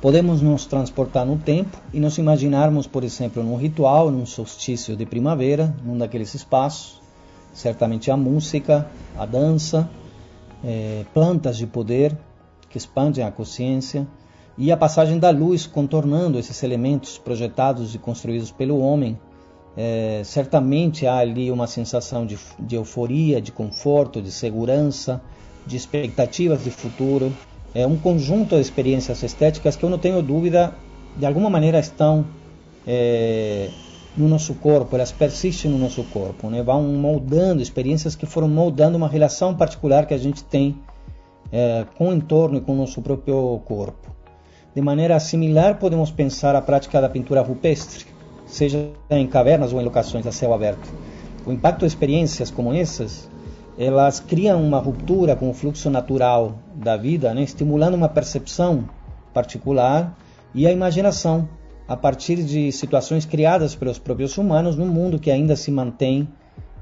Podemos 0.00 0.40
nos 0.40 0.64
transportar 0.64 1.26
no 1.26 1.36
tempo 1.38 1.76
e 1.92 1.98
nos 1.98 2.18
imaginarmos, 2.18 2.86
por 2.86 3.02
exemplo, 3.02 3.42
num 3.42 3.56
ritual, 3.56 4.12
num 4.12 4.24
solstício 4.24 4.94
de 4.94 5.04
primavera, 5.04 5.74
num 5.84 5.98
daqueles 5.98 6.32
espaços. 6.36 7.02
Certamente 7.52 8.08
a 8.08 8.16
música, 8.16 8.88
a 9.18 9.26
dança, 9.26 9.90
é, 10.64 11.04
plantas 11.12 11.56
de 11.56 11.66
poder 11.66 12.16
que 12.70 12.78
expandem 12.78 13.24
a 13.24 13.32
consciência 13.32 14.06
e 14.56 14.70
a 14.70 14.76
passagem 14.76 15.18
da 15.18 15.30
luz 15.30 15.66
contornando 15.66 16.38
esses 16.38 16.62
elementos 16.62 17.18
projetados 17.18 17.92
e 17.92 17.98
construídos 17.98 18.52
pelo 18.52 18.78
homem. 18.78 19.18
É, 19.80 20.22
certamente 20.24 21.06
há 21.06 21.18
ali 21.18 21.52
uma 21.52 21.68
sensação 21.68 22.26
de, 22.26 22.36
de 22.58 22.74
euforia, 22.74 23.40
de 23.40 23.52
conforto, 23.52 24.20
de 24.20 24.32
segurança, 24.32 25.22
de 25.64 25.76
expectativas 25.76 26.64
de 26.64 26.70
futuro 26.70 27.32
é 27.74 27.86
um 27.86 27.96
conjunto 27.96 28.54
de 28.54 28.60
experiências 28.60 29.22
estéticas 29.22 29.76
que 29.76 29.84
eu 29.84 29.90
não 29.90 29.98
tenho 29.98 30.22
dúvida, 30.22 30.74
de 31.16 31.26
alguma 31.26 31.50
maneira 31.50 31.78
estão 31.78 32.24
é, 32.86 33.68
no 34.16 34.26
nosso 34.26 34.54
corpo, 34.54 34.96
elas 34.96 35.12
persistem 35.12 35.70
no 35.70 35.78
nosso 35.78 36.02
corpo, 36.04 36.48
né? 36.48 36.62
vão 36.62 36.82
moldando 36.82 37.62
experiências 37.62 38.16
que 38.16 38.26
foram 38.26 38.48
moldando 38.48 38.96
uma 38.96 39.08
relação 39.08 39.54
particular 39.54 40.06
que 40.06 40.14
a 40.14 40.18
gente 40.18 40.42
tem 40.44 40.76
é, 41.52 41.84
com 41.96 42.08
o 42.08 42.12
entorno 42.12 42.58
e 42.58 42.60
com 42.60 42.72
o 42.72 42.76
nosso 42.76 43.02
próprio 43.02 43.60
corpo. 43.64 44.16
De 44.74 44.80
maneira 44.80 45.18
similar, 45.20 45.78
podemos 45.78 46.10
pensar 46.10 46.56
a 46.56 46.62
prática 46.62 47.00
da 47.00 47.08
pintura 47.08 47.42
rupestre, 47.42 48.06
seja 48.48 48.90
em 49.10 49.26
cavernas 49.26 49.72
ou 49.72 49.80
em 49.80 49.84
locações 49.84 50.26
a 50.26 50.32
céu 50.32 50.52
aberto. 50.52 50.88
O 51.46 51.52
impacto 51.52 51.80
de 51.80 51.86
experiências 51.86 52.50
como 52.50 52.72
essas 52.72 53.28
elas 53.78 54.18
criam 54.18 54.60
uma 54.60 54.78
ruptura 54.78 55.36
com 55.36 55.48
o 55.48 55.54
fluxo 55.54 55.88
natural 55.88 56.58
da 56.74 56.96
vida, 56.96 57.32
né, 57.32 57.42
estimulando 57.42 57.94
uma 57.94 58.08
percepção 58.08 58.88
particular 59.32 60.18
e 60.52 60.66
a 60.66 60.72
imaginação 60.72 61.48
a 61.86 61.96
partir 61.96 62.42
de 62.42 62.72
situações 62.72 63.24
criadas 63.24 63.76
pelos 63.76 63.98
próprios 63.98 64.36
humanos 64.36 64.76
num 64.76 64.88
mundo 64.88 65.18
que 65.18 65.30
ainda 65.30 65.54
se 65.54 65.70
mantém 65.70 66.28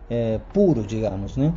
é, 0.08 0.40
puro, 0.54 0.82
digamos, 0.82 1.36
né? 1.36 1.52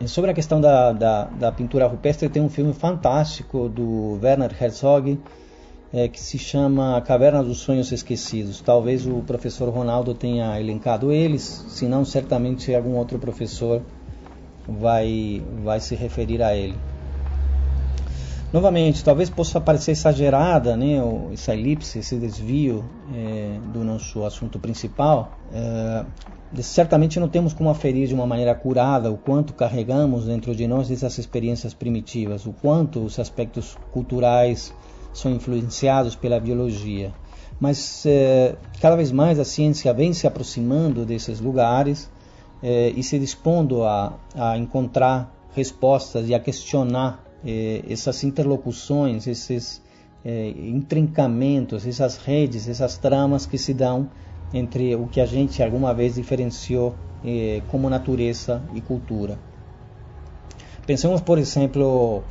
E 0.00 0.08
sobre 0.08 0.30
a 0.30 0.34
questão 0.34 0.60
da, 0.60 0.92
da, 0.92 1.24
da, 1.24 1.52
pintura 1.52 1.86
rupestre, 1.86 2.28
tem 2.28 2.42
um 2.42 2.48
filme 2.48 2.72
fantástico 2.72 3.68
do 3.68 4.18
Werner 4.22 4.50
Herzog 4.60 5.18
é, 5.92 6.08
que 6.08 6.20
se 6.20 6.38
chama 6.38 7.00
Caverna 7.02 7.42
dos 7.42 7.58
Sonhos 7.58 7.92
Esquecidos. 7.92 8.60
Talvez 8.60 9.06
o 9.06 9.22
professor 9.22 9.68
Ronaldo 9.68 10.14
tenha 10.14 10.58
elencado 10.58 11.12
eles, 11.12 11.64
se 11.68 11.86
não, 11.86 12.04
certamente 12.04 12.74
algum 12.74 12.96
outro 12.96 13.18
professor 13.18 13.82
vai, 14.66 15.42
vai 15.62 15.80
se 15.80 15.94
referir 15.94 16.42
a 16.42 16.56
ele. 16.56 16.76
Novamente, 18.52 19.02
talvez 19.02 19.30
possa 19.30 19.58
parecer 19.58 19.92
exagerada 19.92 20.76
né, 20.76 20.98
essa 21.32 21.54
elipse, 21.54 21.98
esse 21.98 22.16
desvio 22.16 22.84
é, 23.14 23.58
do 23.72 23.82
nosso 23.82 24.24
assunto 24.26 24.58
principal. 24.58 25.38
É, 25.50 26.04
certamente 26.60 27.18
não 27.18 27.28
temos 27.28 27.54
como 27.54 27.70
aferir 27.70 28.08
de 28.08 28.14
uma 28.14 28.26
maneira 28.26 28.54
curada 28.54 29.10
o 29.10 29.16
quanto 29.16 29.54
carregamos 29.54 30.26
dentro 30.26 30.54
de 30.54 30.66
nós 30.66 30.88
dessas 30.88 31.16
experiências 31.16 31.72
primitivas, 31.72 32.44
o 32.44 32.52
quanto 32.52 33.02
os 33.02 33.18
aspectos 33.18 33.74
culturais 33.90 34.74
são 35.12 35.30
influenciados 35.32 36.14
pela 36.14 36.40
biologia. 36.40 37.12
Mas 37.60 38.04
é, 38.06 38.56
cada 38.80 38.96
vez 38.96 39.12
mais 39.12 39.38
a 39.38 39.44
ciência 39.44 39.92
vem 39.92 40.12
se 40.12 40.26
aproximando 40.26 41.04
desses 41.04 41.40
lugares 41.40 42.10
eh, 42.62 42.92
e 42.96 43.02
se 43.02 43.18
dispondo 43.18 43.84
a, 43.84 44.18
a 44.34 44.58
encontrar 44.58 45.32
respostas 45.54 46.28
e 46.28 46.34
a 46.34 46.40
questionar 46.40 47.24
eh, 47.44 47.82
essas 47.88 48.24
interlocuções, 48.24 49.26
esses 49.26 49.80
intrincamentos, 50.24 51.84
essas 51.84 52.16
redes, 52.16 52.68
essas 52.68 52.96
tramas 52.96 53.44
que 53.44 53.58
se 53.58 53.74
dão 53.74 54.08
entre 54.54 54.94
o 54.94 55.08
que 55.08 55.20
a 55.20 55.26
gente 55.26 55.60
alguma 55.60 55.92
vez 55.92 56.14
diferenciou 56.14 56.94
como 57.66 57.90
natureza 57.90 58.62
e 58.72 58.80
cultura. 58.80 59.36
Pensemos, 60.86 61.20
por 61.20 61.38
exemplo, 61.38 62.22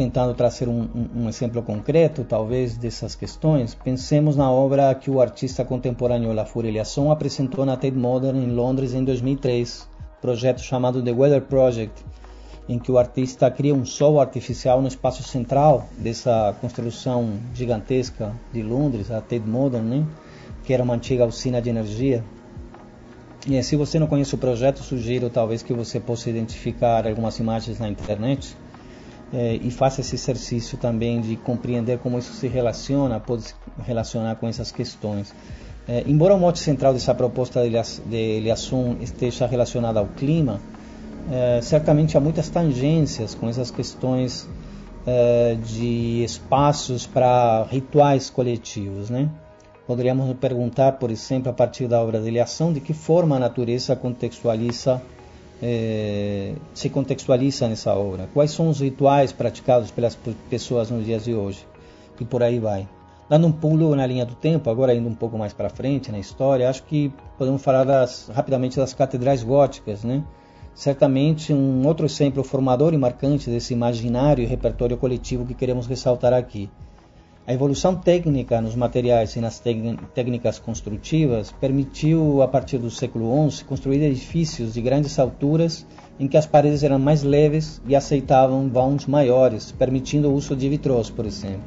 tentando 0.00 0.32
trazer 0.32 0.66
um, 0.66 0.88
um, 0.94 1.24
um, 1.24 1.28
exemplo 1.28 1.62
concreto, 1.62 2.24
talvez, 2.24 2.74
dessas 2.74 3.14
questões, 3.14 3.74
pensemos 3.74 4.34
na 4.34 4.50
obra 4.50 4.94
que 4.94 5.10
o 5.10 5.20
artista 5.20 5.62
contemporâneo 5.62 6.32
Lafur 6.32 6.64
Eliasson 6.64 7.10
apresentou 7.10 7.66
na 7.66 7.76
Tate 7.76 7.98
Modern 7.98 8.38
em 8.38 8.50
Londres 8.50 8.94
em 8.94 9.04
2003, 9.04 9.86
projeto 10.22 10.62
chamado 10.62 11.02
The 11.02 11.12
Weather 11.12 11.42
Project, 11.42 12.02
em 12.66 12.78
que 12.78 12.90
o 12.90 12.96
artista 12.96 13.50
cria 13.50 13.74
um 13.74 13.84
sol 13.84 14.18
artificial 14.18 14.80
no 14.80 14.88
espaço 14.88 15.22
central 15.22 15.86
dessa 15.98 16.56
construção 16.62 17.34
gigantesca 17.52 18.32
de 18.54 18.62
Londres, 18.62 19.10
a 19.10 19.20
Tate 19.20 19.40
Modern, 19.40 19.84
né? 19.84 20.06
que 20.64 20.72
era 20.72 20.82
uma 20.82 20.94
antiga 20.94 21.26
usina 21.26 21.60
de 21.60 21.68
energia. 21.68 22.24
E 23.46 23.62
se 23.62 23.76
você 23.76 23.98
não 23.98 24.06
conhece 24.06 24.34
o 24.34 24.38
projeto, 24.38 24.82
sugiro 24.82 25.28
talvez 25.28 25.62
que 25.62 25.74
você 25.74 26.00
possa 26.00 26.30
identificar 26.30 27.06
algumas 27.06 27.38
imagens 27.38 27.78
na 27.78 27.86
internet 27.86 28.56
é, 29.32 29.54
e 29.54 29.70
faça 29.70 30.00
esse 30.00 30.16
exercício 30.16 30.76
também 30.76 31.20
de 31.20 31.36
compreender 31.36 31.98
como 31.98 32.18
isso 32.18 32.32
se 32.32 32.48
relaciona, 32.48 33.20
pode 33.20 33.44
se 33.44 33.54
relacionar 33.84 34.36
com 34.36 34.48
essas 34.48 34.72
questões. 34.72 35.34
É, 35.88 36.04
embora 36.06 36.34
o 36.34 36.38
mote 36.38 36.58
central 36.58 36.92
dessa 36.92 37.14
proposta 37.14 37.62
de 37.62 38.16
Eliasson 38.16 38.96
esteja 39.00 39.46
relacionada 39.46 40.00
ao 40.00 40.06
clima, 40.06 40.60
é, 41.30 41.60
certamente 41.62 42.16
há 42.16 42.20
muitas 42.20 42.48
tangências 42.48 43.34
com 43.34 43.48
essas 43.48 43.70
questões 43.70 44.48
de 45.64 46.22
espaços 46.22 47.06
para 47.06 47.64
rituais 47.64 48.28
coletivos, 48.28 49.08
né? 49.08 49.30
Poderíamos 49.86 50.36
perguntar, 50.36 50.92
por 50.98 51.10
exemplo, 51.10 51.50
a 51.50 51.54
partir 51.54 51.88
da 51.88 52.00
obra 52.00 52.20
de 52.20 52.28
Eliasson, 52.28 52.70
de 52.70 52.80
que 52.80 52.92
forma 52.92 53.34
a 53.34 53.38
natureza 53.38 53.96
contextualiza 53.96 55.02
é, 55.62 56.54
se 56.74 56.88
contextualiza 56.88 57.68
nessa 57.68 57.94
obra? 57.94 58.28
Quais 58.32 58.50
são 58.50 58.68
os 58.68 58.80
rituais 58.80 59.32
praticados 59.32 59.90
pelas 59.90 60.16
pessoas 60.48 60.90
nos 60.90 61.04
dias 61.04 61.24
de 61.24 61.34
hoje? 61.34 61.66
E 62.18 62.24
por 62.24 62.42
aí 62.42 62.58
vai. 62.58 62.88
Dando 63.28 63.46
um 63.46 63.52
pulo 63.52 63.94
na 63.94 64.04
linha 64.06 64.26
do 64.26 64.34
tempo, 64.34 64.68
agora 64.70 64.94
indo 64.94 65.08
um 65.08 65.14
pouco 65.14 65.38
mais 65.38 65.52
para 65.52 65.70
frente 65.70 66.10
na 66.10 66.18
história, 66.18 66.68
acho 66.68 66.82
que 66.82 67.12
podemos 67.38 67.62
falar 67.62 67.84
das, 67.84 68.28
rapidamente 68.34 68.76
das 68.76 68.92
catedrais 68.92 69.42
góticas, 69.42 70.02
né? 70.02 70.24
Certamente 70.74 71.52
um 71.52 71.86
outro 71.86 72.06
exemplo 72.06 72.42
formador 72.42 72.92
e 72.92 72.98
marcante 72.98 73.48
desse 73.48 73.72
imaginário 73.72 74.42
e 74.42 74.46
repertório 74.46 74.96
coletivo 74.96 75.46
que 75.46 75.54
queremos 75.54 75.86
ressaltar 75.86 76.32
aqui. 76.32 76.68
A 77.46 77.54
evolução 77.54 77.96
técnica 77.96 78.60
nos 78.60 78.74
materiais 78.74 79.34
e 79.34 79.40
nas 79.40 79.58
técnicas 80.14 80.58
construtivas 80.58 81.50
permitiu, 81.50 82.42
a 82.42 82.48
partir 82.48 82.78
do 82.78 82.90
século 82.90 83.50
XI, 83.50 83.64
construir 83.64 84.02
edifícios 84.02 84.74
de 84.74 84.82
grandes 84.82 85.18
alturas 85.18 85.86
em 86.18 86.28
que 86.28 86.36
as 86.36 86.46
paredes 86.46 86.84
eram 86.84 86.98
mais 86.98 87.22
leves 87.22 87.80
e 87.88 87.96
aceitavam 87.96 88.68
vãos 88.68 89.06
maiores, 89.06 89.72
permitindo 89.72 90.28
o 90.28 90.34
uso 90.34 90.54
de 90.54 90.68
vitrôs, 90.68 91.08
por 91.08 91.24
exemplo. 91.24 91.62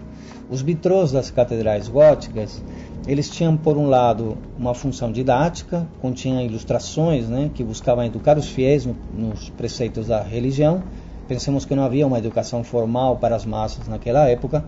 Os 0.49 0.61
vitrôs 0.61 1.11
das 1.11 1.31
catedrais 1.31 1.87
góticas, 1.87 2.63
eles 3.07 3.29
tinham 3.29 3.57
por 3.57 3.75
um 3.75 3.87
lado 3.87 4.37
uma 4.57 4.75
função 4.75 5.11
didática, 5.11 5.87
continham 5.99 6.41
ilustrações, 6.41 7.27
né, 7.27 7.49
que 7.53 7.63
buscavam 7.63 8.05
educar 8.05 8.37
os 8.37 8.47
fiéis 8.47 8.85
no, 8.85 8.95
nos 9.11 9.49
preceitos 9.49 10.07
da 10.07 10.21
religião. 10.21 10.83
Pensemos 11.27 11.65
que 11.65 11.75
não 11.75 11.83
havia 11.83 12.05
uma 12.05 12.19
educação 12.19 12.63
formal 12.63 13.17
para 13.17 13.35
as 13.35 13.43
massas 13.43 13.87
naquela 13.87 14.29
época, 14.29 14.63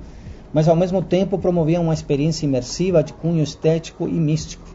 mas 0.54 0.68
ao 0.68 0.76
mesmo 0.76 1.02
tempo 1.02 1.38
promoviam 1.38 1.84
uma 1.84 1.94
experiência 1.94 2.46
imersiva 2.46 3.04
de 3.04 3.14
cunho 3.14 3.44
estético 3.44 4.08
e 4.08 4.14
místico. 4.14 4.68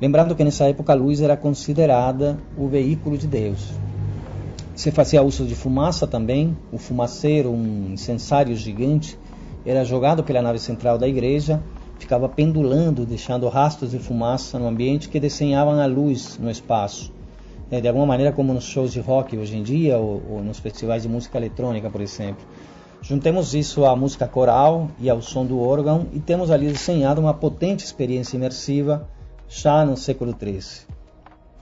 Lembrando 0.00 0.34
que 0.34 0.44
nessa 0.44 0.64
época 0.64 0.92
a 0.92 0.96
luz 0.96 1.20
era 1.20 1.36
considerada 1.36 2.38
o 2.56 2.68
veículo 2.68 3.18
de 3.18 3.26
Deus. 3.26 3.72
Se 4.74 4.92
fazia 4.92 5.22
uso 5.22 5.44
de 5.44 5.56
fumaça 5.56 6.06
também, 6.06 6.56
o 6.70 6.78
fumaceiro, 6.78 7.50
um 7.50 7.90
incensário 7.92 8.54
gigante, 8.54 9.18
era 9.66 9.84
jogado 9.84 10.22
pela 10.22 10.40
nave 10.40 10.60
central 10.60 10.96
da 10.96 11.08
igreja, 11.08 11.60
ficava 11.98 12.28
pendulando, 12.28 13.04
deixando 13.04 13.48
rastros 13.48 13.90
de 13.90 13.98
fumaça 13.98 14.56
no 14.56 14.68
ambiente 14.68 15.08
que 15.08 15.18
desenhavam 15.18 15.80
a 15.80 15.86
luz 15.86 16.38
no 16.38 16.48
espaço. 16.48 17.12
É, 17.70 17.80
de 17.80 17.88
alguma 17.88 18.06
maneira, 18.06 18.32
como 18.32 18.54
nos 18.54 18.64
shows 18.64 18.92
de 18.92 19.00
rock 19.00 19.36
hoje 19.36 19.56
em 19.56 19.62
dia, 19.62 19.98
ou, 19.98 20.22
ou 20.30 20.44
nos 20.44 20.58
festivais 20.58 21.02
de 21.02 21.08
música 21.08 21.36
eletrônica, 21.36 21.90
por 21.90 22.00
exemplo. 22.00 22.46
Juntemos 23.00 23.54
isso 23.54 23.84
à 23.84 23.94
música 23.94 24.26
coral 24.26 24.90
e 24.98 25.08
ao 25.08 25.22
som 25.22 25.46
do 25.46 25.60
órgão 25.60 26.08
e 26.12 26.18
temos 26.18 26.50
ali 26.50 26.66
desenhado 26.66 27.20
uma 27.20 27.32
potente 27.32 27.84
experiência 27.84 28.36
imersiva 28.36 29.08
já 29.48 29.84
no 29.84 29.96
século 29.96 30.36
XIII, 30.38 30.86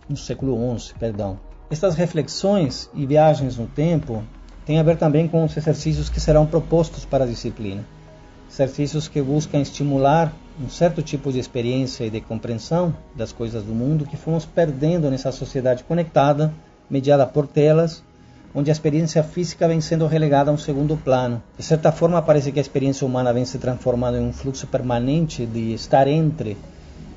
no 0.09 0.16
século 0.16 0.78
XI, 0.78 0.95
perdão. 0.99 1.38
Estas 1.71 1.95
reflexões 1.95 2.90
e 2.95 3.05
viagens 3.05 3.59
no 3.59 3.66
tempo 3.66 4.23
têm 4.64 4.78
a 4.78 4.83
ver 4.83 4.97
também 4.97 5.28
com 5.28 5.45
os 5.45 5.57
exercícios 5.57 6.09
que 6.09 6.21
serão 6.21 6.47
propostos 6.47 7.05
para 7.05 7.25
a 7.25 7.26
disciplina. 7.28 7.85
Exercícios 8.50 9.07
que 9.07 9.21
buscam 9.21 9.61
estimular 9.61 10.33
um 10.59 10.71
certo 10.71 11.02
tipo 11.02 11.31
de 11.31 11.38
experiência 11.38 12.05
e 12.05 12.11
de 12.11 12.21
compreensão 12.21 12.97
das 13.14 13.31
coisas 13.31 13.62
do 13.62 13.75
mundo 13.75 14.07
que 14.07 14.16
fomos 14.16 14.47
perdendo 14.47 15.11
nessa 15.11 15.31
sociedade 15.31 15.85
conectada, 15.85 16.52
mediada 16.88 17.26
por 17.26 17.47
telas 17.47 18.02
onde 18.57 18.71
a 18.71 18.73
experiência 18.73 19.23
física 19.23 19.69
vem 19.69 19.83
sendo 19.83 20.07
relegada 20.07 20.51
a 20.51 20.55
um 20.55 20.57
segundo 20.57 20.97
plano. 20.97 21.43
De 21.59 21.63
certa 21.63 21.93
forma, 21.93 22.23
parece 22.23 22.51
que 22.51 22.59
a 22.59 22.63
experiência 22.63 23.07
humana 23.07 23.31
vem 23.31 23.45
se 23.45 23.59
transformando 23.59 24.17
em 24.17 24.27
um 24.27 24.33
fluxo 24.33 24.67
permanente 24.67 25.45
de 25.45 25.75
estar 25.75 26.09
entre. 26.09 26.57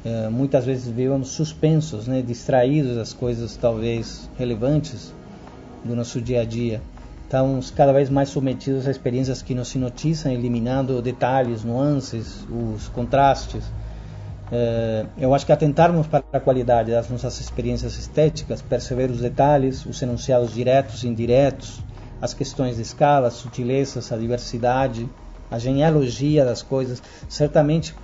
Eh, 0.04 0.28
muitas 0.30 0.66
vezes 0.66 0.88
vivemos 0.88 1.30
suspensos, 1.30 2.08
né, 2.08 2.22
distraídos 2.22 2.98
das 2.98 3.14
coisas 3.14 3.56
talvez 3.56 4.30
relevantes 4.38 5.14
do 5.86 5.96
nosso 5.96 6.20
dia 6.20 6.42
a 6.42 6.46
dia. 6.46 6.82
Estamos 7.24 7.72
cada 7.72 7.94
vez 7.94 8.10
mais 8.10 8.28
submetidos 8.28 8.86
a 8.86 8.92
experiências 8.92 9.42
que 9.42 9.56
nos 9.56 9.74
hipnotizam, 9.74 10.34
eliminando 10.34 11.02
detalhes, 11.02 11.64
nuances, 11.64 12.46
os 12.50 12.90
contrastes. 12.90 13.64
É, 14.52 15.06
eu 15.18 15.34
acho 15.34 15.46
que 15.46 15.52
atentarmos 15.52 16.08
para 16.08 16.24
a 16.34 16.40
qualidade 16.40 16.92
das 16.92 17.08
nossas 17.10 17.40
experiências 17.40 17.98
estéticas, 17.98 18.62
perceber 18.62 19.12
os 19.12 19.20
detalhes, 19.20 19.86
os 19.86 20.02
enunciados 20.02 20.54
diretos 20.54 21.04
e 21.04 21.08
indiretos, 21.08 21.82
as 22.22 22.34
questões 22.34 22.78
de 22.78 22.82
escala, 22.82 23.28
as 23.28 23.36
sutilezas, 23.36 24.12
a 24.12 24.18
diversidade, 24.18 25.08
a 25.52 25.58
genealogia 25.58 26.44
das 26.44 26.62
coisas, 26.62 27.02
certamente 27.28 27.96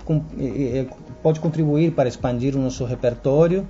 pode 1.22 1.40
contribuir 1.40 1.92
para 1.92 2.08
expandir 2.08 2.56
o 2.56 2.58
nosso 2.58 2.84
repertório 2.84 3.66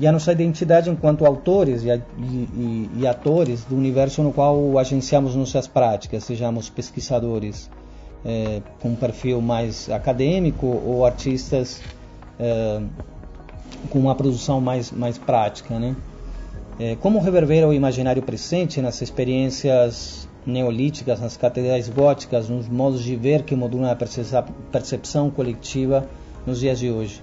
e 0.00 0.06
a 0.06 0.12
nossa 0.12 0.32
identidade 0.32 0.90
enquanto 0.90 1.24
autores 1.24 1.84
e, 1.84 1.88
e, 2.18 2.90
e 2.96 3.06
atores 3.06 3.64
do 3.64 3.76
universo 3.76 4.22
no 4.22 4.32
qual 4.32 4.78
agenciamos 4.78 5.34
nossas 5.36 5.66
práticas, 5.66 6.24
sejamos 6.24 6.68
pesquisadores 6.68 7.70
é, 8.24 8.60
com 8.80 8.90
um 8.90 8.96
perfil 8.96 9.40
mais 9.40 9.88
acadêmico 9.90 10.66
ou 10.66 11.06
artistas 11.06 11.80
é, 12.38 12.80
com 13.90 13.98
uma 13.98 14.14
produção 14.14 14.60
mais, 14.60 14.90
mais 14.90 15.18
prática. 15.18 15.78
Né? 15.78 15.94
É, 16.78 16.96
como 16.96 17.20
reverber 17.20 17.66
o 17.66 17.72
imaginário 17.72 18.22
presente 18.22 18.80
nas 18.80 19.00
experiências 19.00 20.28
neolíticas, 20.46 21.20
nas 21.20 21.36
catedrais 21.36 21.88
góticas, 21.88 22.48
nos 22.48 22.68
modos 22.68 23.02
de 23.02 23.16
ver 23.16 23.42
que 23.42 23.54
modulam 23.54 23.90
a 23.90 23.96
percepção 24.72 25.30
coletiva 25.30 26.08
nos 26.46 26.60
dias 26.60 26.78
de 26.78 26.90
hoje? 26.90 27.22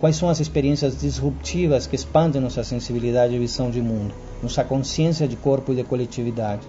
Quais 0.00 0.16
são 0.16 0.28
as 0.28 0.38
experiências 0.38 1.00
disruptivas 1.00 1.86
que 1.86 1.96
expandem 1.96 2.40
nossa 2.40 2.62
sensibilidade 2.62 3.34
e 3.34 3.38
visão 3.38 3.68
de 3.70 3.80
mundo, 3.80 4.14
nossa 4.42 4.62
consciência 4.62 5.26
de 5.26 5.34
corpo 5.34 5.72
e 5.72 5.76
de 5.76 5.82
coletividade? 5.82 6.62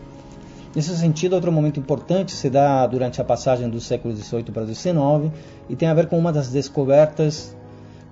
Nesse 0.75 0.95
sentido, 0.97 1.33
outro 1.33 1.51
momento 1.51 1.79
importante 1.79 2.31
se 2.31 2.49
dá 2.49 2.85
durante 2.85 3.19
a 3.19 3.23
passagem 3.23 3.69
do 3.69 3.79
século 3.79 4.15
XVIII 4.15 4.43
para 4.45 4.63
o 4.63 4.67
XIX 4.67 5.31
e 5.67 5.75
tem 5.75 5.87
a 5.87 5.93
ver 5.93 6.07
com 6.07 6.17
uma 6.17 6.31
das 6.31 6.49
descobertas 6.49 7.55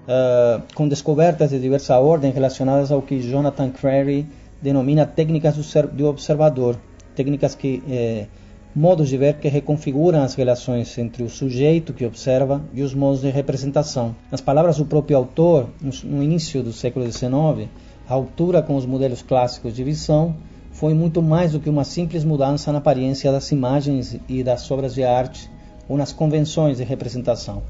uh, 0.08 0.62
com 0.74 0.88
descobertas 0.88 1.50
de 1.50 1.60
diversa 1.60 2.00
ordem 2.00 2.32
relacionadas 2.32 2.92
ao 2.92 3.02
que 3.02 3.20
Jonathan 3.20 3.70
Crary 3.70 4.28
denomina 4.62 5.06
técnicas 5.06 5.56
do 5.94 6.08
observador, 6.08 6.78
técnicas 7.16 7.54
que 7.54 7.84
eh, 7.88 8.26
modos 8.76 9.10
de 9.10 9.18
ver 9.18 9.36
que 9.36 9.48
reconfiguram 9.48 10.24
as 10.24 10.34
relações 10.34 10.98
entre 10.98 11.24
o 11.24 11.30
sujeito 11.30 11.94
que 11.94 12.06
observa 12.06 12.62
e 12.74 12.82
os 12.82 12.94
modos 12.94 13.22
de 13.22 13.30
representação. 13.30 14.16
Nas 14.32 14.42
palavras 14.42 14.78
do 14.78 14.86
próprio 14.86 15.18
autor, 15.18 15.68
no 16.04 16.24
início 16.24 16.64
do 16.64 16.74
século 16.74 17.06
XIX, 17.06 17.70
a 18.10 18.14
altura 18.14 18.62
com 18.62 18.76
os 18.76 18.86
modelos 18.86 19.22
clássicos 19.22 19.76
de 19.76 19.84
visão 19.84 20.36
foi 20.72 20.94
muito 20.94 21.22
mais 21.22 21.52
do 21.52 21.60
que 21.60 21.70
uma 21.70 21.84
simples 21.84 22.24
mudança 22.24 22.72
na 22.72 22.78
aparência 22.78 23.32
das 23.32 23.52
imagens 23.52 24.20
e 24.28 24.44
das 24.44 24.70
obras 24.70 24.94
de 24.94 25.04
arte 25.04 25.50
ou 25.90 25.98
nas 25.98 26.12
convenções 26.14 26.78
de 26.78 26.84
representação. 26.84 27.64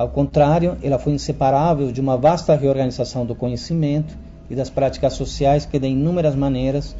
Ao 0.00 0.08
contrário, 0.08 0.78
ela 0.82 0.98
foi 0.98 1.12
inseparável 1.12 1.92
de 1.92 2.00
uma 2.00 2.16
vasta 2.16 2.56
reorganização 2.56 3.26
do 3.26 3.34
conhecimento 3.34 4.16
e 4.48 4.54
das 4.54 4.70
práticas 4.70 5.12
sociais 5.12 5.66
que, 5.66 5.78
de 5.78 5.88
inúmeras 5.88 6.34
maneiras, 6.34 6.96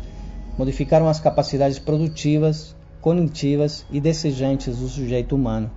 modificaram 0.58 1.08
as 1.08 1.18
capacidades 1.18 1.78
produtivas, 1.78 2.76
cognitivas 3.00 3.86
e 3.90 4.02
desejantes 4.02 4.76
do 4.76 4.86
sujeito 4.86 5.34
humano. 5.34 5.70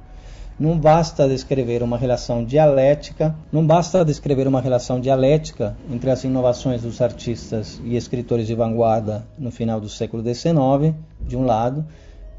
Não 0.60 0.78
basta 0.78 1.26
descrever 1.26 1.82
uma 1.82 1.98
relação 1.98 2.44
dialética, 2.44 3.34
não 3.54 3.66
basta 3.66 4.04
descrever 4.04 4.46
uma 4.46 4.60
relação 4.60 5.00
dialética 5.00 5.78
entre 5.90 6.12
as 6.12 6.26
inovações 6.26 6.82
dos 6.82 7.00
artistas 7.00 7.80
e 7.86 7.96
escritores 7.96 8.48
de 8.48 8.54
vanguarda 8.54 9.26
no 9.40 9.50
final 9.50 9.80
do 9.80 9.88
século 9.88 10.22
XIX, 10.22 10.94
de 11.26 11.38
um 11.38 11.46
lado, 11.46 11.86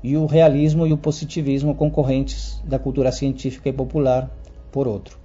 e 0.03 0.15
o 0.15 0.27
realismo 0.27 0.87
e 0.87 0.93
o 0.93 0.99
positivismo 0.99 1.75
concorrentes 1.75 2.63
da 2.67 2.79
cultura 2.79 3.11
científica 3.11 3.71
e 3.71 3.73
popular, 3.73 4.31
por 4.75 4.89
outro. 4.89 5.17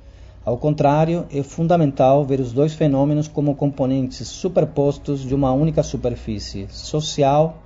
Ao 0.46 0.56
contrário, 0.58 1.26
é 1.34 1.42
fundamental 1.42 2.24
ver 2.24 2.40
os 2.40 2.54
dois 2.54 2.76
fenômenos 2.76 3.28
como 3.28 3.56
componentes 3.56 4.28
superpostos 4.28 5.22
de 5.22 5.34
uma 5.34 5.52
única 5.52 5.82
superfície 5.82 6.68
social, 6.70 7.58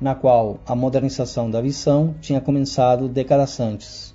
na 0.00 0.14
qual 0.14 0.60
a 0.64 0.76
modernização 0.76 1.50
da 1.50 1.60
visão 1.60 2.14
tinha 2.20 2.40
começado 2.40 3.08
décadas 3.08 3.58
antes. 3.58 4.14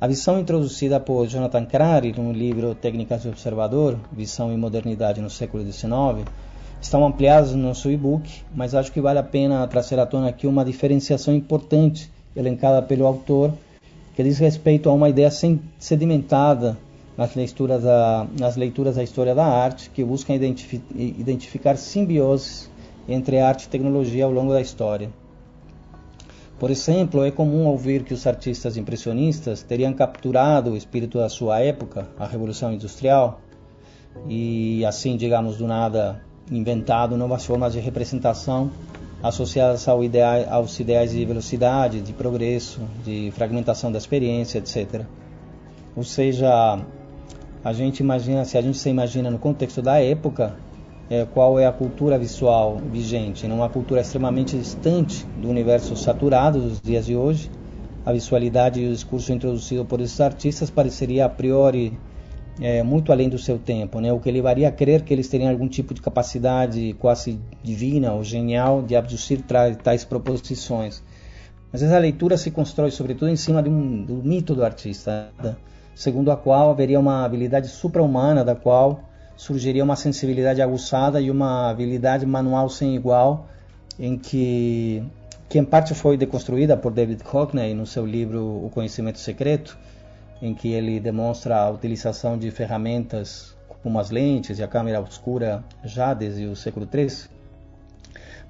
A 0.00 0.06
visão 0.06 0.40
introduzida 0.40 0.98
por 0.98 1.26
Jonathan 1.26 1.66
Crary 1.66 2.14
no 2.16 2.32
livro 2.32 2.74
Técnicas 2.74 3.20
de 3.20 3.28
Observador, 3.28 3.98
Visão 4.10 4.50
e 4.50 4.56
Modernidade 4.56 5.20
no 5.20 5.28
século 5.28 5.62
XIX, 5.62 6.26
estão 6.80 7.06
ampliadas 7.06 7.54
no 7.54 7.62
nosso 7.62 7.90
e-book, 7.90 8.42
mas 8.54 8.74
acho 8.74 8.90
que 8.90 9.02
vale 9.02 9.18
a 9.18 9.22
pena 9.22 9.68
trazer 9.68 10.00
à 10.00 10.06
tona 10.06 10.30
aqui 10.30 10.46
uma 10.46 10.64
diferenciação 10.64 11.34
importante 11.34 12.10
elencada 12.34 12.80
pelo 12.80 13.06
autor 13.06 13.52
que 14.14 14.22
diz 14.22 14.38
respeito 14.38 14.88
a 14.88 14.92
uma 14.92 15.08
ideia 15.08 15.30
sedimentada 15.78 16.76
nas 17.16 17.34
leituras 17.34 17.82
da, 17.82 18.26
nas 18.38 18.56
leituras 18.56 18.96
da 18.96 19.02
história 19.02 19.34
da 19.34 19.44
arte, 19.44 19.90
que 19.90 20.02
buscam 20.04 20.34
identifi 20.34 20.80
identificar 20.94 21.76
simbioses 21.76 22.70
entre 23.08 23.38
arte 23.38 23.64
e 23.64 23.68
tecnologia 23.68 24.24
ao 24.24 24.30
longo 24.30 24.52
da 24.52 24.60
história. 24.60 25.10
Por 26.58 26.70
exemplo, 26.70 27.24
é 27.24 27.30
comum 27.30 27.66
ouvir 27.66 28.04
que 28.04 28.12
os 28.12 28.26
artistas 28.26 28.76
impressionistas 28.76 29.62
teriam 29.62 29.92
capturado 29.94 30.72
o 30.72 30.76
espírito 30.76 31.18
da 31.18 31.28
sua 31.28 31.60
época, 31.60 32.06
a 32.18 32.26
Revolução 32.26 32.72
Industrial, 32.72 33.40
e 34.28 34.84
assim, 34.84 35.16
digamos, 35.16 35.56
do 35.56 35.66
nada 35.66 36.22
inventado 36.50 37.16
novas 37.16 37.44
formas 37.44 37.72
de 37.72 37.80
representação 37.80 38.70
associadas 39.22 39.86
ao 39.86 40.00
aos 40.50 40.80
ideais 40.80 41.12
de 41.12 41.24
velocidade, 41.24 42.00
de 42.00 42.12
progresso, 42.12 42.80
de 43.04 43.30
fragmentação 43.36 43.92
da 43.92 43.98
experiência, 43.98 44.58
etc. 44.58 45.02
Ou 45.94 46.04
seja, 46.04 46.80
a 47.62 47.72
gente 47.72 48.00
imagina, 48.00 48.44
se 48.44 48.56
a 48.56 48.62
gente 48.62 48.78
se 48.78 48.88
imagina 48.88 49.30
no 49.30 49.38
contexto 49.38 49.82
da 49.82 50.00
época, 50.00 50.56
é, 51.10 51.26
qual 51.26 51.58
é 51.58 51.66
a 51.66 51.72
cultura 51.72 52.18
visual 52.18 52.78
vigente, 52.90 53.46
numa 53.46 53.68
cultura 53.68 54.00
extremamente 54.00 54.56
distante 54.56 55.26
do 55.36 55.48
universo 55.48 55.96
saturado 55.96 56.60
dos 56.60 56.80
dias 56.80 57.04
de 57.04 57.16
hoje, 57.16 57.50
a 58.06 58.12
visualidade 58.12 58.80
e 58.80 58.86
o 58.86 58.92
discurso 58.92 59.32
introduzido 59.32 59.84
por 59.84 60.00
esses 60.00 60.20
artistas 60.20 60.70
pareceria 60.70 61.26
a 61.26 61.28
priori 61.28 61.98
é, 62.60 62.82
muito 62.82 63.10
além 63.10 63.28
do 63.28 63.38
seu 63.38 63.58
tempo, 63.58 64.00
né? 64.00 64.12
o 64.12 64.20
que 64.20 64.30
levaria 64.30 64.68
a 64.68 64.72
crer 64.72 65.02
que 65.02 65.14
eles 65.14 65.28
teriam 65.28 65.50
algum 65.50 65.66
tipo 65.66 65.94
de 65.94 66.02
capacidade 66.02 66.94
quase 66.98 67.40
divina 67.62 68.12
ou 68.12 68.22
genial 68.22 68.82
de 68.82 68.94
abduzir 68.94 69.42
tais 69.82 70.04
proposições. 70.04 71.02
Mas 71.72 71.82
essa 71.82 71.98
leitura 71.98 72.36
se 72.36 72.50
constrói 72.50 72.90
sobretudo 72.90 73.30
em 73.30 73.36
cima 73.36 73.60
um, 73.60 74.02
do 74.02 74.14
mito 74.16 74.54
do 74.54 74.62
artista, 74.62 75.30
né? 75.42 75.56
segundo 75.94 76.30
a 76.30 76.36
qual 76.36 76.70
haveria 76.70 77.00
uma 77.00 77.24
habilidade 77.24 77.68
supra-humana 77.68 78.44
da 78.44 78.54
qual 78.54 79.04
surgiria 79.36 79.82
uma 79.82 79.96
sensibilidade 79.96 80.60
aguçada 80.60 81.18
e 81.18 81.30
uma 81.30 81.70
habilidade 81.70 82.26
manual 82.26 82.68
sem 82.68 82.94
igual, 82.94 83.48
em 83.98 84.18
que, 84.18 85.02
que 85.48 85.58
em 85.58 85.64
parte 85.64 85.94
foi 85.94 86.18
deconstruída 86.18 86.76
por 86.76 86.92
David 86.92 87.22
Hockney 87.24 87.72
no 87.72 87.86
seu 87.86 88.04
livro 88.04 88.42
O 88.64 88.68
Conhecimento 88.68 89.18
Secreto, 89.18 89.78
em 90.40 90.54
que 90.54 90.72
ele 90.72 90.98
demonstra 90.98 91.56
a 91.56 91.70
utilização 91.70 92.38
de 92.38 92.50
ferramentas 92.50 93.56
como 93.82 93.98
as 93.98 94.10
lentes 94.10 94.58
e 94.58 94.62
a 94.62 94.68
câmera 94.68 95.00
obscura 95.00 95.64
já 95.84 96.12
desde 96.14 96.46
o 96.46 96.56
século 96.56 96.88
III. 96.92 97.08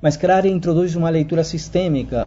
Mas 0.00 0.16
Crare 0.16 0.50
introduz 0.50 0.96
uma 0.96 1.10
leitura 1.10 1.44
sistêmica, 1.44 2.26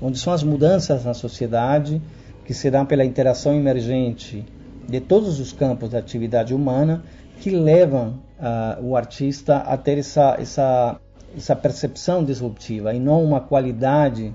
onde 0.00 0.18
são 0.18 0.32
as 0.32 0.42
mudanças 0.42 1.04
na 1.04 1.14
sociedade 1.14 2.00
que 2.44 2.54
se 2.54 2.70
dão 2.70 2.86
pela 2.86 3.04
interação 3.04 3.54
emergente 3.54 4.44
de 4.88 5.00
todos 5.00 5.38
os 5.38 5.52
campos 5.52 5.90
da 5.90 5.98
atividade 5.98 6.54
humana 6.54 7.02
que 7.40 7.50
levam 7.50 8.20
uh, 8.38 8.84
o 8.84 8.96
artista 8.96 9.58
a 9.58 9.76
ter 9.76 9.98
essa, 9.98 10.36
essa, 10.38 11.00
essa 11.36 11.56
percepção 11.56 12.24
disruptiva 12.24 12.94
e 12.94 12.98
não 12.98 13.22
uma 13.22 13.40
qualidade, 13.40 14.34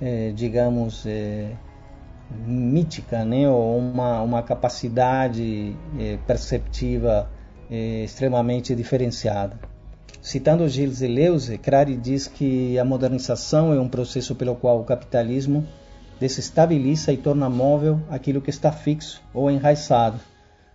eh, 0.00 0.32
digamos, 0.34 1.04
eh, 1.06 1.52
mítica, 2.30 3.24
né, 3.24 3.48
ou 3.48 3.78
uma, 3.78 4.20
uma 4.22 4.42
capacidade 4.42 5.76
eh, 5.98 6.18
perceptiva 6.26 7.30
eh, 7.70 8.04
extremamente 8.04 8.74
diferenciada. 8.74 9.58
Citando 10.20 10.68
Gilles 10.68 10.98
Deleuze, 10.98 11.56
Crary 11.56 11.96
diz 11.96 12.26
que 12.26 12.78
a 12.78 12.84
modernização 12.84 13.72
é 13.72 13.80
um 13.80 13.88
processo 13.88 14.34
pelo 14.34 14.56
qual 14.56 14.80
o 14.80 14.84
capitalismo 14.84 15.64
desestabiliza 16.18 17.12
e 17.12 17.16
torna 17.16 17.48
móvel 17.48 18.00
aquilo 18.10 18.40
que 18.40 18.50
está 18.50 18.72
fixo 18.72 19.22
ou 19.32 19.50
enraizado, 19.50 20.18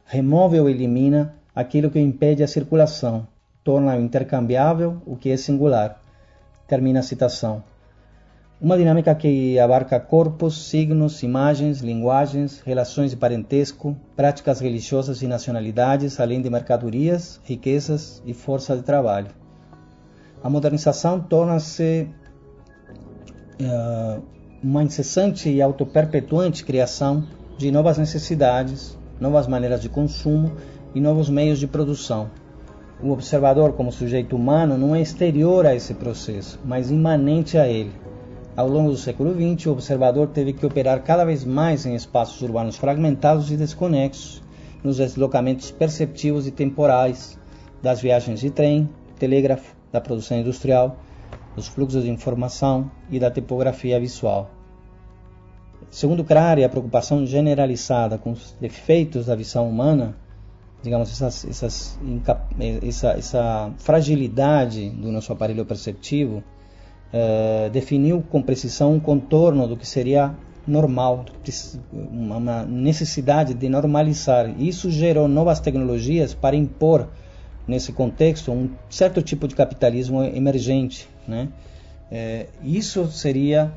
remove 0.05 0.59
ou 0.59 0.69
elimina 0.69 1.35
aquilo 1.53 1.91
que 1.91 1.99
impede 1.99 2.43
a 2.43 2.47
circulação, 2.47 3.27
torna 3.63 3.97
intercambiável 3.97 5.01
o 5.05 5.15
que 5.15 5.29
é 5.29 5.37
singular. 5.37 6.01
Termina 6.67 7.01
a 7.01 7.03
citação. 7.03 7.63
Uma 8.63 8.77
dinâmica 8.77 9.15
que 9.15 9.57
abarca 9.57 9.99
corpos, 9.99 10.69
signos, 10.69 11.23
imagens, 11.23 11.79
linguagens, 11.79 12.61
relações 12.63 13.09
de 13.09 13.17
parentesco, 13.17 13.97
práticas 14.15 14.59
religiosas 14.59 15.23
e 15.23 15.27
nacionalidades, 15.27 16.19
além 16.19 16.43
de 16.43 16.47
mercadorias, 16.47 17.41
riquezas 17.43 18.21
e 18.23 18.35
força 18.35 18.77
de 18.77 18.83
trabalho. 18.83 19.29
A 20.43 20.47
modernização 20.47 21.19
torna-se 21.19 22.07
uh, 23.59 24.21
uma 24.63 24.83
incessante 24.83 25.49
e 25.49 25.59
autoperpetuante 25.59 26.63
criação 26.63 27.25
de 27.57 27.71
novas 27.71 27.97
necessidades, 27.97 28.95
novas 29.19 29.47
maneiras 29.47 29.81
de 29.81 29.89
consumo 29.89 30.51
e 30.93 31.01
novos 31.01 31.31
meios 31.31 31.57
de 31.57 31.65
produção. 31.65 32.29
O 33.01 33.09
observador, 33.09 33.73
como 33.73 33.91
sujeito 33.91 34.35
humano, 34.35 34.77
não 34.77 34.95
é 34.95 35.01
exterior 35.01 35.65
a 35.65 35.73
esse 35.73 35.95
processo, 35.95 36.59
mas 36.63 36.91
imanente 36.91 37.57
a 37.57 37.67
ele 37.67 38.10
ao 38.55 38.67
longo 38.67 38.91
do 38.91 38.97
século 38.97 39.33
XX, 39.33 39.67
o 39.67 39.71
observador 39.71 40.27
teve 40.27 40.53
que 40.53 40.65
operar 40.65 41.01
cada 41.03 41.23
vez 41.23 41.45
mais 41.45 41.85
em 41.85 41.95
espaços 41.95 42.41
urbanos 42.41 42.75
fragmentados 42.75 43.49
e 43.51 43.57
desconexos, 43.57 44.43
nos 44.83 44.97
deslocamentos 44.97 45.71
perceptivos 45.71 46.47
e 46.47 46.51
temporais 46.51 47.39
das 47.81 48.01
viagens 48.01 48.39
de 48.39 48.49
trem, 48.49 48.89
telégrafo, 49.17 49.75
da 49.91 50.01
produção 50.01 50.37
industrial, 50.37 50.97
dos 51.55 51.67
fluxos 51.67 52.03
de 52.03 52.09
informação 52.09 52.89
e 53.09 53.19
da 53.19 53.29
tipografia 53.29 53.99
visual. 53.99 54.49
Segundo 55.89 56.23
Crary, 56.23 56.63
a 56.63 56.69
preocupação 56.69 57.25
generalizada 57.25 58.17
com 58.17 58.31
os 58.31 58.55
defeitos 58.59 59.25
da 59.25 59.35
visão 59.35 59.67
humana, 59.67 60.15
digamos, 60.81 61.11
essas, 61.11 61.45
essas, 61.45 61.99
essa, 62.81 63.11
essa 63.11 63.73
fragilidade 63.77 64.89
do 64.89 65.11
nosso 65.11 65.33
aparelho 65.33 65.65
perceptivo, 65.65 66.43
uh, 67.13 67.69
definiu 67.69 68.23
com 68.29 68.41
precisão 68.41 68.93
um 68.93 68.99
contorno 68.99 69.67
do 69.67 69.77
que 69.77 69.87
seria 69.87 70.33
normal, 70.67 71.25
uma 71.93 72.63
necessidade 72.63 73.53
de 73.53 73.67
normalizar. 73.67 74.49
Isso 74.59 74.89
gerou 74.91 75.27
novas 75.27 75.59
tecnologias 75.59 76.33
para 76.33 76.55
impor 76.55 77.09
nesse 77.67 77.91
contexto 77.91 78.51
um 78.51 78.69
certo 78.89 79.21
tipo 79.21 79.47
de 79.47 79.55
capitalismo 79.55 80.23
emergente, 80.23 81.07
né? 81.27 81.49
É, 82.11 82.47
isso 82.61 83.09
seria 83.09 83.71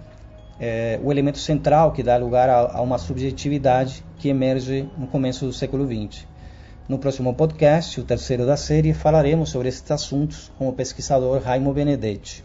é, 0.58 0.98
o 1.02 1.12
elemento 1.12 1.38
central 1.38 1.92
que 1.92 2.02
dá 2.02 2.16
lugar 2.16 2.48
a, 2.48 2.78
a, 2.78 2.80
uma 2.80 2.98
subjetividade 2.98 4.04
que 4.18 4.28
emerge 4.28 4.88
no 4.98 5.06
começo 5.06 5.46
do 5.46 5.52
século 5.52 5.86
XX. 5.86 6.26
No 6.88 6.98
próximo 6.98 7.32
podcast, 7.32 8.00
o 8.00 8.04
terceiro 8.04 8.44
da 8.44 8.56
série, 8.56 8.92
falaremos 8.92 9.50
sobre 9.50 9.68
esses 9.68 9.88
assuntos 9.90 10.52
com 10.58 10.68
o 10.68 10.72
pesquisador 10.72 11.40
Raimo 11.40 11.72
Benedetti. 11.72 12.44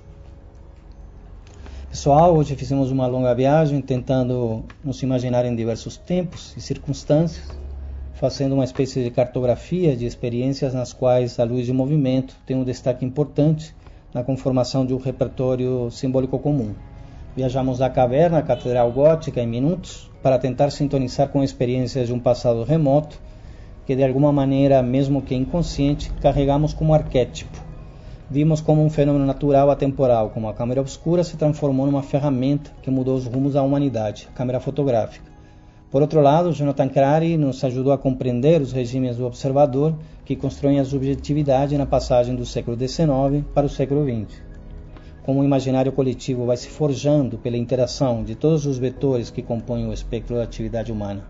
Pessoal, 1.89 2.37
hoje 2.37 2.55
fizemos 2.55 2.91
uma 2.91 3.07
longa 3.07 3.33
viagem 3.33 3.81
tentando 3.81 4.63
nos 4.83 5.01
imaginar 5.01 5.43
em 5.45 5.55
diversos 5.55 5.97
tempos 5.97 6.53
e 6.55 6.61
circunstâncias, 6.61 7.49
fazendo 8.13 8.53
uma 8.53 8.63
espécie 8.63 9.03
de 9.03 9.09
cartografia 9.09 9.97
de 9.97 10.05
experiências 10.05 10.75
nas 10.75 10.93
quais 10.93 11.39
a 11.39 11.43
luz 11.43 11.65
de 11.65 11.73
movimento 11.73 12.35
tem 12.45 12.55
um 12.55 12.63
destaque 12.63 13.03
importante 13.03 13.75
na 14.13 14.23
conformação 14.23 14.85
de 14.85 14.93
um 14.93 14.97
repertório 14.97 15.89
simbólico 15.89 16.37
comum. 16.37 16.75
Viajamos 17.35 17.79
da 17.79 17.89
caverna 17.89 18.37
à 18.37 18.43
Catedral 18.43 18.91
Gótica 18.91 19.41
em 19.41 19.47
minutos 19.47 20.11
para 20.21 20.37
tentar 20.37 20.69
sintonizar 20.69 21.29
com 21.29 21.43
experiências 21.43 22.05
de 22.05 22.13
um 22.13 22.19
passado 22.19 22.63
remoto 22.63 23.19
que, 23.87 23.95
de 23.95 24.03
alguma 24.03 24.31
maneira, 24.31 24.83
mesmo 24.83 25.23
que 25.23 25.33
inconsciente, 25.33 26.11
carregamos 26.21 26.71
como 26.71 26.93
arquétipo 26.93 27.68
vimos 28.29 28.61
como 28.61 28.85
um 28.85 28.89
fenômeno 28.89 29.25
natural 29.25 29.71
atemporal, 29.71 30.29
como 30.29 30.47
a 30.47 30.53
câmera 30.53 30.81
obscura 30.81 31.23
se 31.23 31.35
transformou 31.35 31.85
numa 31.85 32.03
ferramenta 32.03 32.71
que 32.81 32.91
mudou 32.91 33.15
os 33.15 33.25
rumos 33.25 33.53
da 33.53 33.63
humanidade, 33.63 34.27
a 34.29 34.37
câmera 34.37 34.59
fotográfica. 34.59 35.29
Por 35.89 36.03
outro 36.03 36.21
lado, 36.21 36.53
Jonathan 36.53 36.87
Crary 36.87 37.35
nos 37.35 37.63
ajudou 37.63 37.91
a 37.91 37.97
compreender 37.97 38.61
os 38.61 38.71
regimes 38.71 39.17
do 39.17 39.25
observador 39.25 39.95
que 40.23 40.35
constroem 40.35 40.79
a 40.79 40.85
subjetividade 40.85 41.75
na 41.75 41.87
passagem 41.87 42.35
do 42.35 42.45
século 42.45 42.77
XIX 42.77 43.43
para 43.55 43.65
o 43.65 43.69
século 43.69 44.05
XX. 44.05 44.39
Como 45.23 45.41
o 45.41 45.43
imaginário 45.43 45.91
coletivo 45.91 46.45
vai 46.45 46.57
se 46.57 46.69
forjando 46.69 47.39
pela 47.39 47.57
interação 47.57 48.23
de 48.23 48.35
todos 48.35 48.67
os 48.67 48.77
vetores 48.77 49.31
que 49.31 49.41
compõem 49.41 49.87
o 49.87 49.93
espectro 49.93 50.35
da 50.35 50.43
atividade 50.43 50.91
humana. 50.91 51.23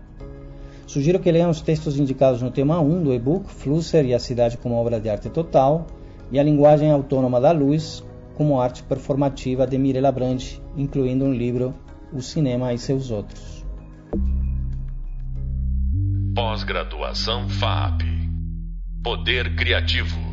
Sugiro 0.86 1.20
que 1.20 1.32
leiam 1.32 1.48
os 1.48 1.62
textos 1.62 1.98
indicados 1.98 2.42
no 2.42 2.50
tema 2.50 2.80
1 2.80 3.04
do 3.04 3.14
e-book 3.14 3.50
Flusser 3.50 4.04
e 4.04 4.12
a 4.12 4.18
Cidade 4.18 4.58
como 4.58 4.74
Obra 4.74 5.00
de 5.00 5.08
Arte 5.08 5.30
Total, 5.30 5.86
e 6.30 6.38
a 6.38 6.42
linguagem 6.42 6.90
autônoma 6.90 7.40
da 7.40 7.52
luz 7.52 8.04
como 8.34 8.60
arte 8.60 8.82
performativa 8.82 9.66
de 9.66 9.76
Mirella 9.76 10.10
Brandi, 10.10 10.62
incluindo 10.76 11.24
um 11.24 11.32
livro 11.32 11.74
O 12.12 12.22
Cinema 12.22 12.72
e 12.72 12.78
seus 12.78 13.10
outros. 13.10 13.66
Pós-graduação 16.34 17.48
FAP 17.48 18.02
Poder 19.02 19.56
Criativo 19.56 20.29